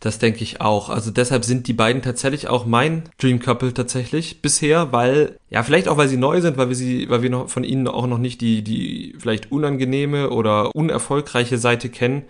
Das 0.00 0.18
denke 0.18 0.42
ich 0.42 0.60
auch. 0.60 0.90
Also 0.90 1.10
deshalb 1.10 1.44
sind 1.44 1.68
die 1.68 1.72
beiden 1.72 2.02
tatsächlich 2.02 2.48
auch 2.48 2.66
mein 2.66 3.04
Dream 3.18 3.40
Couple 3.40 3.72
tatsächlich 3.72 4.42
bisher, 4.42 4.92
weil, 4.92 5.38
ja, 5.48 5.62
vielleicht 5.62 5.88
auch, 5.88 5.96
weil 5.96 6.08
sie 6.08 6.18
neu 6.18 6.40
sind, 6.40 6.58
weil 6.58 6.68
wir 6.68 6.76
sie, 6.76 7.08
weil 7.08 7.22
wir 7.22 7.30
noch 7.30 7.48
von 7.48 7.64
ihnen 7.64 7.88
auch 7.88 8.06
noch 8.06 8.18
nicht 8.18 8.40
die, 8.40 8.62
die 8.62 9.14
vielleicht 9.18 9.50
unangenehme 9.50 10.30
oder 10.30 10.74
unerfolgreiche 10.74 11.58
Seite 11.58 11.88
kennen. 11.88 12.24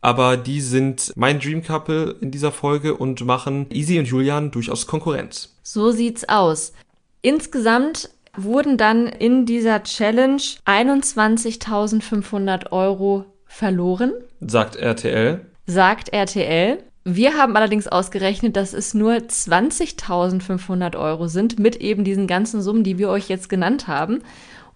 Aber 0.00 0.36
die 0.36 0.60
sind 0.60 1.12
mein 1.16 1.40
Dream 1.40 1.62
Couple 1.62 2.16
in 2.20 2.30
dieser 2.30 2.52
Folge 2.52 2.94
und 2.94 3.24
machen 3.24 3.66
Easy 3.70 3.98
und 3.98 4.04
Julian 4.04 4.50
durchaus 4.50 4.86
Konkurrenz. 4.86 5.56
So 5.62 5.90
sieht's 5.90 6.28
aus. 6.28 6.72
Insgesamt 7.22 8.10
wurden 8.36 8.76
dann 8.76 9.06
in 9.06 9.46
dieser 9.46 9.82
Challenge 9.82 10.42
21.500 10.66 12.70
Euro 12.70 13.24
verloren. 13.46 14.12
Sagt 14.40 14.76
RTL. 14.76 15.40
Sagt 15.66 16.10
RTL. 16.10 16.78
Wir 17.10 17.38
haben 17.38 17.56
allerdings 17.56 17.88
ausgerechnet, 17.88 18.54
dass 18.54 18.74
es 18.74 18.92
nur 18.92 19.14
20.500 19.14 20.94
Euro 20.94 21.26
sind 21.26 21.58
mit 21.58 21.76
eben 21.76 22.04
diesen 22.04 22.26
ganzen 22.26 22.60
Summen, 22.60 22.84
die 22.84 22.98
wir 22.98 23.08
euch 23.08 23.30
jetzt 23.30 23.48
genannt 23.48 23.88
haben. 23.88 24.20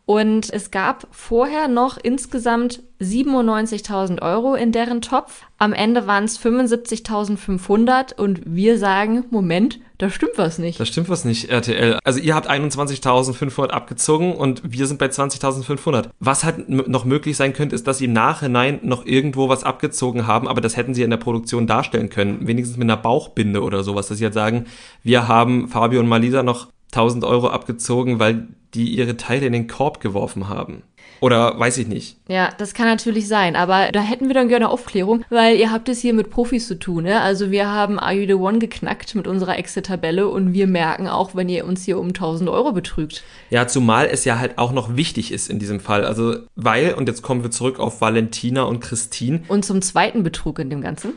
Und 0.05 0.53
es 0.53 0.73
gab 0.73 1.07
vorher 1.13 1.69
noch 1.69 1.97
insgesamt 1.97 2.83
97.000 3.01 4.21
Euro 4.21 4.55
in 4.55 4.73
deren 4.73 5.01
Topf. 5.01 5.43
Am 5.59 5.73
Ende 5.73 6.09
waren 6.09 6.25
es 6.25 6.41
75.500 6.41 8.15
und 8.19 8.41
wir 8.45 8.79
sagen, 8.79 9.25
Moment, 9.31 9.79
da 9.99 10.11
stimmt 10.11 10.33
was 10.37 10.59
nicht. 10.59 10.81
Da 10.81 10.87
stimmt 10.87 11.09
was 11.09 11.25
nicht, 11.25 11.51
RTL. 11.51 12.01
Also 12.03 12.19
ihr 12.19 12.35
habt 12.35 12.51
21.500 12.51 13.69
abgezogen 13.69 14.35
und 14.35 14.61
wir 14.65 14.89
sind 14.89 14.99
bei 14.99 15.07
20.500. 15.07 16.09
Was 16.19 16.43
halt 16.43 16.69
noch 16.69 17.05
möglich 17.05 17.37
sein 17.37 17.53
könnte, 17.53 17.77
ist, 17.77 17.87
dass 17.87 17.99
sie 17.99 18.07
im 18.07 18.13
Nachhinein 18.13 18.81
noch 18.83 19.07
irgendwo 19.07 19.49
was 19.49 19.63
abgezogen 19.63 20.27
haben, 20.27 20.49
aber 20.49 20.61
das 20.61 20.77
hätten 20.77 20.95
sie 20.95 21.05
in 21.05 21.11
der 21.11 21.19
Produktion 21.19 21.69
darstellen 21.69 22.11
können. 22.11 22.49
Wenigstens 22.49 22.77
mit 22.77 22.91
einer 22.91 23.01
Bauchbinde 23.01 23.63
oder 23.63 23.85
sowas, 23.85 24.09
dass 24.09 24.19
sie 24.19 24.25
halt 24.25 24.35
sagen, 24.35 24.65
wir 25.05 25.29
haben 25.29 25.69
Fabio 25.69 26.01
und 26.01 26.09
Malisa 26.09 26.43
noch 26.43 26.69
1000 26.91 27.25
Euro 27.25 27.49
abgezogen, 27.49 28.19
weil 28.19 28.49
die 28.75 28.91
ihre 28.97 29.17
Teile 29.17 29.47
in 29.47 29.53
den 29.53 29.67
Korb 29.67 30.01
geworfen 30.01 30.49
haben. 30.49 30.83
Oder 31.21 31.57
weiß 31.57 31.79
ich 31.79 31.87
nicht. 31.87 32.17
Ja, 32.27 32.51
das 32.59 32.75
kann 32.75 32.87
natürlich 32.87 33.29
sein, 33.29 33.55
aber 33.55 33.93
da 33.93 34.01
hätten 34.01 34.27
wir 34.27 34.35
dann 34.35 34.49
gerne 34.49 34.69
Aufklärung, 34.71 35.25
weil 35.31 35.57
ihr 35.57 35.71
habt 35.71 35.89
es 35.89 36.01
hier 36.01 36.15
mit 36.15 36.31
Profis 36.31 36.67
zu 36.67 36.77
tun, 36.77 37.05
ne? 37.05 37.21
Also 37.21 37.53
wir 37.53 37.69
haben 37.69 38.01
Are 38.01 38.13
You 38.13 38.27
The 38.27 38.35
One 38.35 38.59
geknackt 38.59 39.15
mit 39.15 39.29
unserer 39.29 39.57
Exit-Tabelle 39.57 40.27
und 40.27 40.53
wir 40.53 40.67
merken 40.67 41.07
auch, 41.07 41.37
wenn 41.37 41.49
ihr 41.49 41.65
uns 41.65 41.85
hier 41.85 41.99
um 41.99 42.09
1000 42.09 42.51
Euro 42.51 42.73
betrügt. 42.73 43.23
Ja, 43.51 43.69
zumal 43.69 44.07
es 44.07 44.25
ja 44.25 44.41
halt 44.41 44.59
auch 44.59 44.73
noch 44.73 44.97
wichtig 44.97 45.31
ist 45.31 45.49
in 45.49 45.61
diesem 45.61 45.79
Fall. 45.79 46.05
Also, 46.05 46.39
weil, 46.57 46.95
und 46.95 47.09
jetzt 47.09 47.23
kommen 47.23 47.45
wir 47.45 47.53
zurück 47.53 47.79
auf 47.79 48.01
Valentina 48.01 48.65
und 48.65 48.81
Christine. 48.81 49.43
Und 49.47 49.65
zum 49.65 49.81
zweiten 49.81 50.25
Betrug 50.25 50.59
in 50.59 50.71
dem 50.71 50.81
Ganzen 50.81 51.13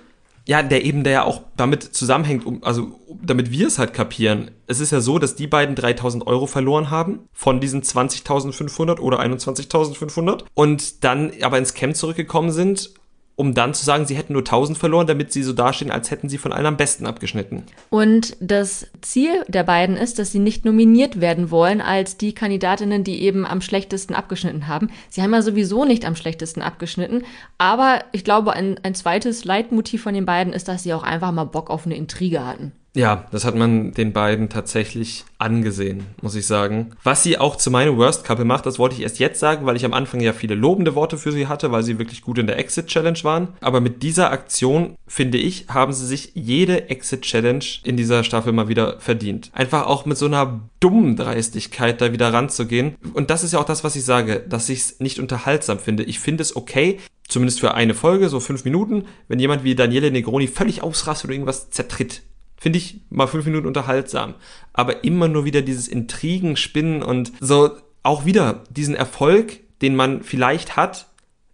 ja, 0.48 0.62
der 0.62 0.86
eben, 0.86 1.04
der 1.04 1.14
ja 1.14 1.24
auch 1.24 1.42
damit 1.58 1.84
zusammenhängt, 1.84 2.46
um, 2.46 2.64
also 2.64 3.00
damit 3.22 3.52
wir 3.52 3.68
es 3.68 3.80
halt 3.80 3.94
kapieren. 3.94 4.52
Es 4.68 4.80
ist 4.80 4.92
ja 4.92 5.02
so, 5.02 5.18
dass 5.18 5.36
die 5.36 5.48
beiden 5.48 5.76
3000 5.76 6.28
Euro 6.28 6.46
verloren 6.46 6.92
haben 6.92 7.28
von 7.34 7.60
diesen 7.60 7.82
20.500 7.82 9.00
oder 9.00 9.20
21.500 9.20 10.44
und 10.54 11.04
dann 11.04 11.32
aber 11.42 11.58
ins 11.58 11.74
Camp 11.74 11.96
zurückgekommen 11.96 12.52
sind 12.52 12.92
um 13.36 13.54
dann 13.54 13.74
zu 13.74 13.84
sagen, 13.84 14.06
sie 14.06 14.16
hätten 14.16 14.34
nur 14.34 14.44
1000 14.44 14.78
verloren, 14.78 15.08
damit 15.08 15.34
sie 15.34 15.44
so 15.44 15.52
dastehen, 15.52 15.92
als 15.92 16.10
hätten 16.10 16.30
sie 16.30 16.38
von 16.38 16.54
allen 16.54 16.66
am 16.66 16.78
besten 16.78 17.06
abgeschnitten. 17.06 17.64
Und 17.90 18.38
das 18.40 18.88
Ziel 19.02 19.44
der 19.48 19.64
beiden 19.64 19.98
ist, 19.98 20.20
dass 20.20 20.32
sie 20.32 20.40
nicht 20.40 20.64
nominiert 20.64 21.20
werden 21.20 21.52
wollen 21.52 21.82
als 21.82 22.18
die 22.18 22.34
Kandidatinnen, 22.34 23.04
die 23.04 23.22
eben 23.22 23.46
am 23.46 23.62
schlechtesten 23.62 24.16
abgeschnitten 24.16 24.68
haben. 24.68 24.90
Sie 25.10 25.22
haben 25.22 25.34
ja 25.34 25.42
sowieso 25.42 25.84
nicht 25.86 26.06
am 26.06 26.16
schlechtesten 26.16 26.62
abgeschnitten, 26.62 27.24
aber 27.58 28.04
ich 28.14 28.24
glaube, 28.24 28.54
ein, 28.54 28.80
ein 28.84 28.96
zweites 28.96 29.44
Leitmotiv 29.44 30.04
von 30.04 30.14
den 30.14 30.26
beiden 30.26 30.54
ist, 30.54 30.68
dass 30.68 30.84
sie 30.84 30.94
auch 30.94 31.04
einfach 31.04 31.32
mal 31.32 31.44
Bock 31.44 31.70
auf 31.70 31.86
eine 31.86 31.96
Intrige 31.96 32.46
hatten. 32.46 32.72
Ja, 32.96 33.26
das 33.32 33.44
hat 33.44 33.56
man 33.56 33.92
den 33.92 34.14
beiden 34.14 34.48
tatsächlich 34.48 35.26
angesehen, 35.38 36.06
muss 36.22 36.36
ich 36.36 36.48
sagen. 36.48 36.92
Was 37.04 37.24
sie 37.24 37.38
auch 37.38 37.58
zu 37.58 37.70
meinem 37.70 37.98
Worst 37.98 38.24
Couple 38.24 38.46
macht, 38.46 38.66
das 38.66 38.80
wollte 38.80 38.96
ich 38.96 39.02
erst 39.02 39.20
jetzt 39.20 39.42
sagen, 39.42 39.66
weil 39.66 39.76
ich 39.76 39.84
am 39.84 39.94
Anfang 39.94 40.22
ja 40.22 40.32
viele 40.32 40.56
lobende 40.56 40.96
Worte 40.96 41.18
für 41.18 41.34
sie 41.34 41.48
hatte, 41.48 41.74
weil 41.74 41.84
sie 41.84 42.00
wirklich 42.00 42.22
gut 42.22 42.38
in 42.38 42.48
der 42.48 42.58
Exit 42.58 42.88
Challenge 42.88 43.20
waren. 43.24 43.50
Aber 43.60 43.82
mit 43.82 44.02
dieser 44.02 44.32
Aktion, 44.32 44.96
finde 45.08 45.38
ich, 45.38 45.66
haben 45.68 45.92
sie 45.92 46.06
sich 46.06 46.32
jede 46.36 46.90
Exit 46.90 47.24
Challenge 47.24 47.66
in 47.84 47.98
dieser 47.98 48.24
Staffel 48.24 48.54
mal 48.54 48.70
wieder 48.70 48.98
verdient. 49.02 49.52
Einfach 49.54 49.88
auch 49.88 50.06
mit 50.06 50.18
so 50.18 50.28
einer 50.28 50.62
dummen 50.80 51.18
Dreistigkeit 51.18 52.00
da 52.00 52.14
wieder 52.14 52.32
ranzugehen. 52.32 52.96
Und 53.14 53.30
das 53.30 53.44
ist 53.44 53.52
ja 53.52 53.60
auch 53.60 53.66
das, 53.66 53.84
was 53.84 53.98
ich 53.98 54.06
sage, 54.06 54.42
dass 54.48 54.70
ich 54.70 54.80
es 54.80 55.00
nicht 55.02 55.20
unterhaltsam 55.20 55.80
finde. 55.80 56.04
Ich 56.04 56.20
finde 56.20 56.44
es 56.44 56.56
okay, 56.56 57.00
zumindest 57.28 57.60
für 57.60 57.74
eine 57.74 57.94
Folge, 57.94 58.30
so 58.30 58.40
fünf 58.40 58.64
Minuten, 58.64 59.04
wenn 59.28 59.40
jemand 59.40 59.66
wie 59.66 59.76
Daniele 59.76 60.12
Negroni 60.12 60.48
völlig 60.48 60.82
ausrastet 60.82 61.26
oder 61.26 61.34
irgendwas 61.34 61.70
zertritt. 61.72 62.22
Finde 62.58 62.78
ich 62.80 63.02
mal 63.10 63.28
fünf 63.28 63.46
Minuten 63.46 63.68
unterhaltsam. 63.68 64.36
Aber 64.74 65.04
immer 65.04 65.28
nur 65.28 65.46
wieder 65.46 65.62
dieses 65.62 65.88
Intrigen, 65.88 66.58
Spinnen 66.58 67.04
und 67.04 67.32
so 67.40 67.72
auch 68.04 68.26
wieder 68.26 68.64
diesen 68.70 68.96
Erfolg, 68.96 69.60
den 69.82 69.96
man 69.96 70.24
vielleicht 70.24 70.78
hat, 70.78 71.08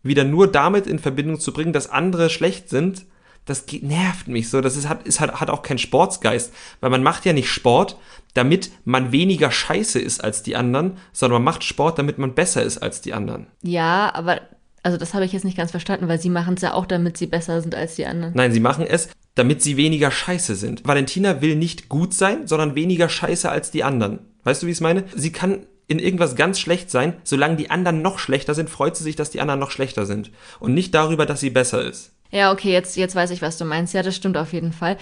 wieder 0.04 0.24
nur 0.24 0.52
damit 0.52 0.88
in 0.88 1.00
Verbindung 1.00 1.40
zu 1.40 1.54
bringen, 1.54 1.74
dass 1.74 1.90
andere 1.90 2.30
schlecht 2.30 2.70
sind, 2.70 3.06
das 3.46 3.66
nervt 3.82 4.28
mich 4.28 4.50
so. 4.50 4.62
Das 4.62 4.76
ist, 4.76 4.88
hat, 4.88 5.08
ist, 5.08 5.20
hat, 5.20 5.42
hat 5.42 5.50
auch 5.50 5.64
keinen 5.64 5.80
Sportsgeist. 5.80 6.54
Weil 6.80 6.92
man 6.92 7.04
macht 7.04 7.26
ja 7.26 7.34
nicht 7.34 7.50
Sport, 7.50 7.98
damit 8.34 8.72
man 8.86 9.12
weniger 9.12 9.52
scheiße 9.52 10.00
ist 10.00 10.24
als 10.24 10.44
die 10.44 10.56
anderen, 10.56 10.98
sondern 11.12 11.42
man 11.42 11.54
macht 11.54 11.64
Sport, 11.64 11.98
damit 11.98 12.18
man 12.18 12.36
besser 12.36 12.62
ist 12.62 12.78
als 12.78 13.02
die 13.02 13.14
anderen. 13.14 13.48
Ja, 13.64 14.14
aber 14.14 14.42
also 14.84 14.98
das 14.98 15.14
habe 15.14 15.26
ich 15.26 15.34
jetzt 15.34 15.46
nicht 15.46 15.58
ganz 15.58 15.72
verstanden, 15.72 16.08
weil 16.08 16.20
sie 16.20 16.30
machen 16.30 16.56
es 16.56 16.62
ja 16.62 16.74
auch, 16.74 16.86
damit 16.86 17.18
sie 17.18 17.28
besser 17.28 17.62
sind 17.62 17.76
als 17.76 17.96
die 17.96 18.06
anderen. 18.06 18.34
Nein, 18.36 18.52
sie 18.52 18.60
machen 18.60 18.86
es, 18.88 19.10
damit 19.36 19.62
sie 19.62 19.78
weniger 19.78 20.12
scheiße 20.12 20.56
sind. 20.56 20.86
Valentina 20.86 21.42
will 21.42 21.56
nicht 21.56 21.90
gut 21.90 22.14
sein, 22.14 22.48
sondern 22.48 22.76
weniger 22.76 23.10
scheiße 23.10 23.50
als 23.50 23.72
die 23.72 23.84
anderen. 23.84 24.20
Weißt 24.44 24.62
du, 24.62 24.68
wie 24.68 24.72
ich 24.72 24.78
es 24.78 24.82
meine? 24.82 25.06
Sie 25.16 25.32
kann 25.32 25.66
in 25.88 26.00
irgendwas 26.00 26.36
ganz 26.36 26.60
schlecht 26.60 26.90
sein, 26.90 27.16
solange 27.24 27.58
die 27.58 27.70
anderen 27.70 28.02
noch 28.02 28.18
schlechter 28.18 28.54
sind, 28.54 28.70
freut 28.70 28.96
sie 28.96 29.04
sich, 29.04 29.18
dass 29.18 29.30
die 29.30 29.42
anderen 29.42 29.60
noch 29.60 29.72
schlechter 29.72 30.06
sind. 30.06 30.32
Und 30.60 30.74
nicht 30.74 30.94
darüber, 30.94 31.26
dass 31.26 31.42
sie 31.42 31.50
besser 31.50 31.84
ist. 31.84 32.14
Ja, 32.32 32.54
okay, 32.54 32.72
jetzt, 32.72 32.96
jetzt 32.96 33.16
weiß 33.16 33.32
ich, 33.32 33.42
was 33.42 33.58
du 33.58 33.66
meinst. 33.66 33.94
Ja, 33.94 34.02
das 34.02 34.16
stimmt 34.16 34.38
auf 34.38 34.54
jeden 34.54 34.72
Fall. 34.72 34.98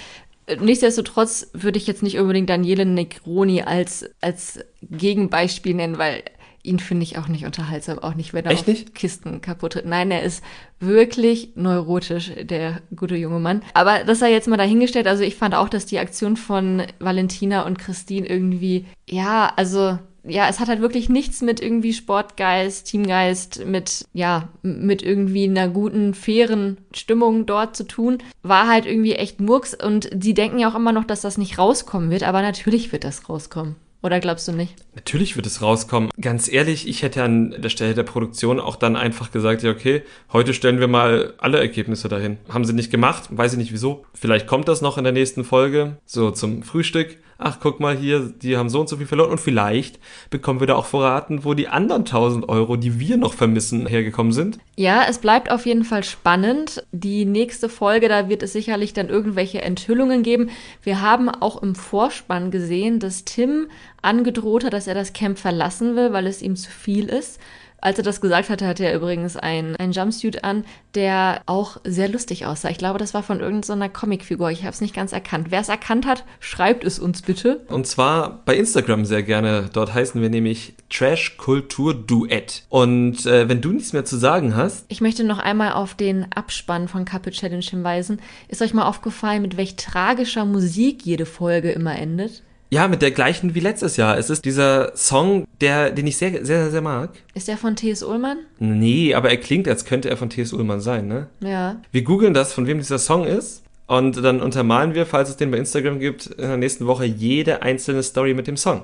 Nichtsdestotrotz 0.59 1.47
würde 1.53 1.77
ich 1.77 1.85
jetzt 1.85 2.01
nicht 2.01 2.17
unbedingt 2.17 2.49
Daniele 2.49 2.85
Negroni 2.85 3.61
als, 3.61 4.09
als 4.19 4.59
Gegenbeispiel 4.81 5.75
nennen, 5.75 5.99
weil 5.99 6.23
ihn 6.69 6.79
finde 6.79 7.03
ich 7.03 7.17
auch 7.17 7.27
nicht 7.27 7.45
unterhaltsam, 7.45 7.99
auch 7.99 8.13
nicht, 8.13 8.33
wenn 8.33 8.45
er 8.45 8.51
Echt 8.51 8.67
nicht? 8.67 8.95
Kisten 8.95 9.41
kaputt 9.41 9.73
tritt. 9.73 9.85
Nein, 9.85 10.11
er 10.11 10.23
ist 10.23 10.43
wirklich 10.79 11.49
neurotisch, 11.55 12.31
der 12.41 12.81
gute 12.95 13.15
junge 13.15 13.39
Mann. 13.39 13.63
Aber 13.73 14.03
das 14.05 14.19
sei 14.19 14.31
jetzt 14.31 14.47
mal 14.47 14.57
dahingestellt. 14.57 15.07
Also 15.07 15.23
ich 15.23 15.35
fand 15.35 15.55
auch, 15.55 15.69
dass 15.69 15.85
die 15.85 15.99
Aktion 15.99 16.37
von 16.37 16.83
Valentina 16.99 17.65
und 17.65 17.79
Christine 17.79 18.27
irgendwie, 18.27 18.85
ja, 19.09 19.51
also 19.55 19.97
ja, 20.23 20.47
es 20.47 20.59
hat 20.59 20.67
halt 20.67 20.81
wirklich 20.81 21.09
nichts 21.09 21.41
mit 21.41 21.61
irgendwie 21.61 21.93
Sportgeist, 21.93 22.87
Teamgeist, 22.87 23.65
mit, 23.65 24.05
ja, 24.13 24.49
mit 24.61 25.01
irgendwie 25.01 25.45
einer 25.45 25.69
guten, 25.69 26.13
fairen 26.13 26.77
Stimmung 26.93 27.45
dort 27.45 27.75
zu 27.75 27.85
tun. 27.85 28.19
War 28.43 28.67
halt 28.67 28.85
irgendwie 28.85 29.13
echt 29.13 29.39
Murks 29.39 29.73
und 29.73 30.09
sie 30.21 30.33
denken 30.33 30.59
ja 30.59 30.69
auch 30.69 30.75
immer 30.75 30.91
noch, 30.91 31.05
dass 31.05 31.21
das 31.21 31.37
nicht 31.37 31.57
rauskommen 31.57 32.11
wird, 32.11 32.23
aber 32.23 32.41
natürlich 32.41 32.91
wird 32.91 33.03
das 33.03 33.29
rauskommen. 33.29 33.75
Oder 34.01 34.21
glaubst 34.21 34.47
du 34.47 34.53
nicht? 34.53 34.75
Natürlich 34.95 35.35
wird 35.35 35.45
es 35.45 35.61
rauskommen. 35.61 36.09
Ganz 36.21 36.51
ehrlich, 36.51 36.87
ich 36.87 37.03
hätte 37.03 37.21
an 37.23 37.53
der 37.57 37.69
Stelle 37.69 37.93
der 37.93 38.03
Produktion 38.03 38.59
auch 38.59 38.77
dann 38.77 38.95
einfach 38.95 39.31
gesagt, 39.31 39.61
ja, 39.61 39.71
okay, 39.71 40.03
heute 40.31 40.53
stellen 40.53 40.79
wir 40.79 40.87
mal 40.87 41.33
alle 41.37 41.59
Ergebnisse 41.59 42.07
dahin. 42.07 42.37
Haben 42.47 42.63
sie 42.63 42.73
nicht 42.73 42.91
gemacht, 42.91 43.25
weiß 43.29 43.53
ich 43.53 43.57
nicht 43.57 43.73
wieso. 43.73 44.05
Vielleicht 44.13 44.47
kommt 44.47 44.69
das 44.69 44.81
noch 44.81 44.97
in 44.97 45.03
der 45.03 45.13
nächsten 45.13 45.43
Folge, 45.43 45.97
so 46.05 46.31
zum 46.31 46.63
Frühstück 46.63 47.17
ach, 47.39 47.57
guck 47.61 47.79
mal 47.79 47.97
hier, 47.97 48.19
die 48.19 48.57
haben 48.57 48.69
so 48.69 48.81
und 48.81 48.89
so 48.89 48.97
viel 48.97 49.07
verloren 49.07 49.31
und 49.31 49.39
vielleicht 49.39 49.99
bekommen 50.29 50.59
wir 50.59 50.67
da 50.67 50.75
auch 50.75 50.85
verraten, 50.85 51.45
wo 51.45 51.53
die 51.53 51.69
anderen 51.69 52.01
1000 52.01 52.47
Euro, 52.49 52.75
die 52.75 52.99
wir 52.99 53.17
noch 53.17 53.33
vermissen, 53.33 53.87
hergekommen 53.87 54.33
sind. 54.33 54.59
Ja, 54.75 55.05
es 55.09 55.19
bleibt 55.19 55.49
auf 55.49 55.65
jeden 55.65 55.85
Fall 55.85 56.03
spannend. 56.03 56.83
Die 56.91 57.25
nächste 57.25 57.69
Folge, 57.69 58.09
da 58.09 58.29
wird 58.29 58.43
es 58.43 58.53
sicherlich 58.53 58.93
dann 58.93 59.09
irgendwelche 59.09 59.61
Enthüllungen 59.61 60.21
geben. 60.21 60.49
Wir 60.83 61.01
haben 61.01 61.29
auch 61.29 61.63
im 61.63 61.75
Vorspann 61.75 62.51
gesehen, 62.51 62.99
dass 62.99 63.23
Tim 63.23 63.67
angedroht 64.01 64.65
hat, 64.65 64.73
dass 64.73 64.87
er 64.87 64.95
das 64.95 65.13
Camp 65.13 65.39
verlassen 65.39 65.95
will, 65.95 66.11
weil 66.11 66.27
es 66.27 66.41
ihm 66.41 66.57
zu 66.57 66.69
viel 66.69 67.07
ist. 67.07 67.39
Als 67.81 67.97
er 67.97 68.03
das 68.03 68.21
gesagt 68.21 68.49
hatte, 68.49 68.67
hatte 68.67 68.85
er 68.85 68.95
übrigens 68.95 69.37
einen, 69.37 69.75
einen 69.75 69.91
Jumpsuit 69.91 70.43
an, 70.43 70.65
der 70.95 71.41
auch 71.45 71.77
sehr 71.83 72.09
lustig 72.09 72.45
aussah. 72.45 72.69
Ich 72.69 72.77
glaube, 72.77 72.99
das 72.99 73.13
war 73.13 73.23
von 73.23 73.39
irgendeiner 73.39 73.89
Comicfigur. 73.89 74.51
Ich 74.51 74.63
habe 74.63 74.71
es 74.71 74.81
nicht 74.81 74.95
ganz 74.95 75.13
erkannt. 75.13 75.47
Wer 75.49 75.61
es 75.61 75.69
erkannt 75.69 76.05
hat, 76.05 76.25
schreibt 76.39 76.83
es 76.83 76.99
uns 76.99 77.21
bitte. 77.21 77.65
Und 77.69 77.87
zwar 77.87 78.41
bei 78.45 78.55
Instagram 78.55 79.05
sehr 79.05 79.23
gerne. 79.23 79.69
Dort 79.71 79.93
heißen 79.93 80.21
wir 80.21 80.29
nämlich 80.29 80.73
Trash 80.89 81.37
Kultur 81.37 81.93
Duett. 81.93 82.63
Und 82.69 83.25
äh, 83.25 83.47
wenn 83.47 83.61
du 83.61 83.71
nichts 83.71 83.93
mehr 83.93 84.05
zu 84.05 84.17
sagen 84.17 84.55
hast. 84.55 84.85
Ich 84.89 85.01
möchte 85.01 85.23
noch 85.23 85.39
einmal 85.39 85.73
auf 85.73 85.95
den 85.95 86.27
Abspann 86.33 86.87
von 86.87 87.05
Couple 87.05 87.31
Challenge 87.31 87.63
hinweisen. 87.63 88.21
Ist 88.47 88.61
euch 88.61 88.73
mal 88.73 88.87
aufgefallen, 88.87 89.41
mit 89.41 89.57
welch 89.57 89.75
tragischer 89.75 90.45
Musik 90.45 91.05
jede 91.05 91.25
Folge 91.25 91.71
immer 91.71 91.97
endet? 91.97 92.43
Ja, 92.71 92.87
mit 92.87 93.01
der 93.01 93.09
gleichen 93.09 93.55
wie 93.55 93.61
letztes 93.61 93.97
Jahr. 93.97 94.17
Es 94.17 94.29
ist 94.29 94.45
dieser 94.45 94.95
Song, 94.95 95.47
der, 95.59 95.89
den 95.89 96.05
ich 96.05 96.17
sehr, 96.17 96.31
sehr, 96.31 96.45
sehr, 96.45 96.71
sehr 96.71 96.81
mag. 96.81 97.09
Ist 97.33 97.47
der 97.47 97.57
von 97.57 97.75
T.S. 97.75 98.03
Ullmann? 98.03 98.37
Nee, 98.59 99.15
aber 99.15 99.31
er 99.31 99.37
klingt, 99.37 99.67
als 99.67 99.85
könnte 99.85 100.09
er 100.09 100.17
von 100.17 100.29
T.S. 100.29 100.53
Ullmann 100.53 100.79
sein, 100.79 101.07
ne? 101.07 101.27
Ja. 101.41 101.81
Wir 101.91 102.03
googeln 102.03 102.35
das, 102.35 102.53
von 102.53 102.67
wem 102.67 102.77
dieser 102.77 102.99
Song 102.99 103.25
ist. 103.25 103.63
Und 103.87 104.23
dann 104.23 104.39
untermalen 104.39 104.93
wir, 104.93 105.07
falls 105.07 105.29
es 105.29 105.37
den 105.37 105.49
bei 105.49 105.57
Instagram 105.57 105.99
gibt, 105.99 106.27
in 106.27 106.47
der 106.47 106.57
nächsten 106.57 106.85
Woche 106.85 107.05
jede 107.05 107.63
einzelne 107.63 108.03
Story 108.03 108.35
mit 108.35 108.45
dem 108.45 108.55
Song. 108.55 108.83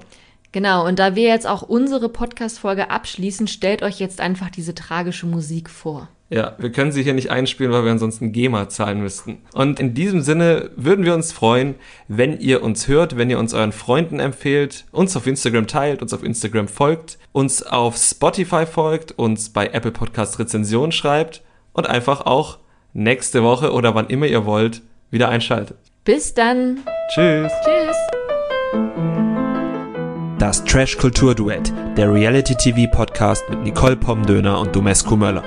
Genau, 0.52 0.88
und 0.88 0.98
da 0.98 1.16
wir 1.16 1.28
jetzt 1.28 1.46
auch 1.46 1.62
unsere 1.62 2.10
Podcast-Folge 2.10 2.90
abschließen, 2.90 3.46
stellt 3.48 3.84
euch 3.84 4.00
jetzt 4.00 4.20
einfach 4.20 4.50
diese 4.50 4.74
tragische 4.74 5.28
Musik 5.28 5.70
vor. 5.70 6.10
Ja, 6.30 6.56
wir 6.58 6.72
können 6.72 6.92
sie 6.92 7.04
hier 7.04 7.14
nicht 7.14 7.30
einspielen, 7.30 7.72
weil 7.72 7.84
wir 7.84 7.92
ansonsten 7.92 8.32
GEMA 8.32 8.68
zahlen 8.68 9.00
müssten. 9.02 9.38
Und 9.54 9.80
in 9.80 9.94
diesem 9.94 10.22
Sinne 10.22 10.72
würden 10.76 11.06
wir 11.06 11.14
uns 11.14 11.32
freuen, 11.32 11.76
wenn 12.08 12.40
ihr 12.40 12.64
uns 12.64 12.88
hört, 12.88 13.16
wenn 13.16 13.30
ihr 13.30 13.38
uns 13.38 13.54
euren 13.54 13.72
Freunden 13.72 14.20
empfehlt, 14.20 14.86
uns 14.92 15.16
auf 15.16 15.28
Instagram 15.28 15.68
teilt, 15.68 16.02
uns 16.02 16.14
auf 16.14 16.24
Instagram 16.24 16.68
folgt, 16.68 17.20
uns 17.32 17.62
auf 17.62 17.96
Spotify 17.96 18.66
folgt, 18.66 19.12
uns 19.12 19.50
bei 19.50 19.68
Apple 19.68 19.92
Podcast 19.92 20.40
Rezensionen 20.40 20.92
schreibt 20.92 21.44
und 21.74 21.88
einfach 21.88 22.26
auch 22.26 22.58
nächste 22.94 23.44
Woche 23.44 23.72
oder 23.72 23.94
wann 23.94 24.08
immer 24.08 24.26
ihr 24.26 24.46
wollt 24.46 24.82
wieder 25.12 25.30
einschaltet. 25.30 25.78
Bis 26.06 26.34
dann. 26.34 26.80
Tschüss. 27.14 27.52
Tschüss. 27.64 27.96
Das 30.40 30.64
Trash 30.64 30.98
Kultur 30.98 31.36
Duett, 31.36 31.72
der 31.98 32.12
Reality 32.12 32.56
TV 32.56 32.92
Podcast 32.92 33.48
mit 33.50 33.64
Nicole 33.64 33.96
Pomdöner 33.96 34.60
und 34.60 34.76
Domescu 34.76 35.16
Möller. 35.16 35.44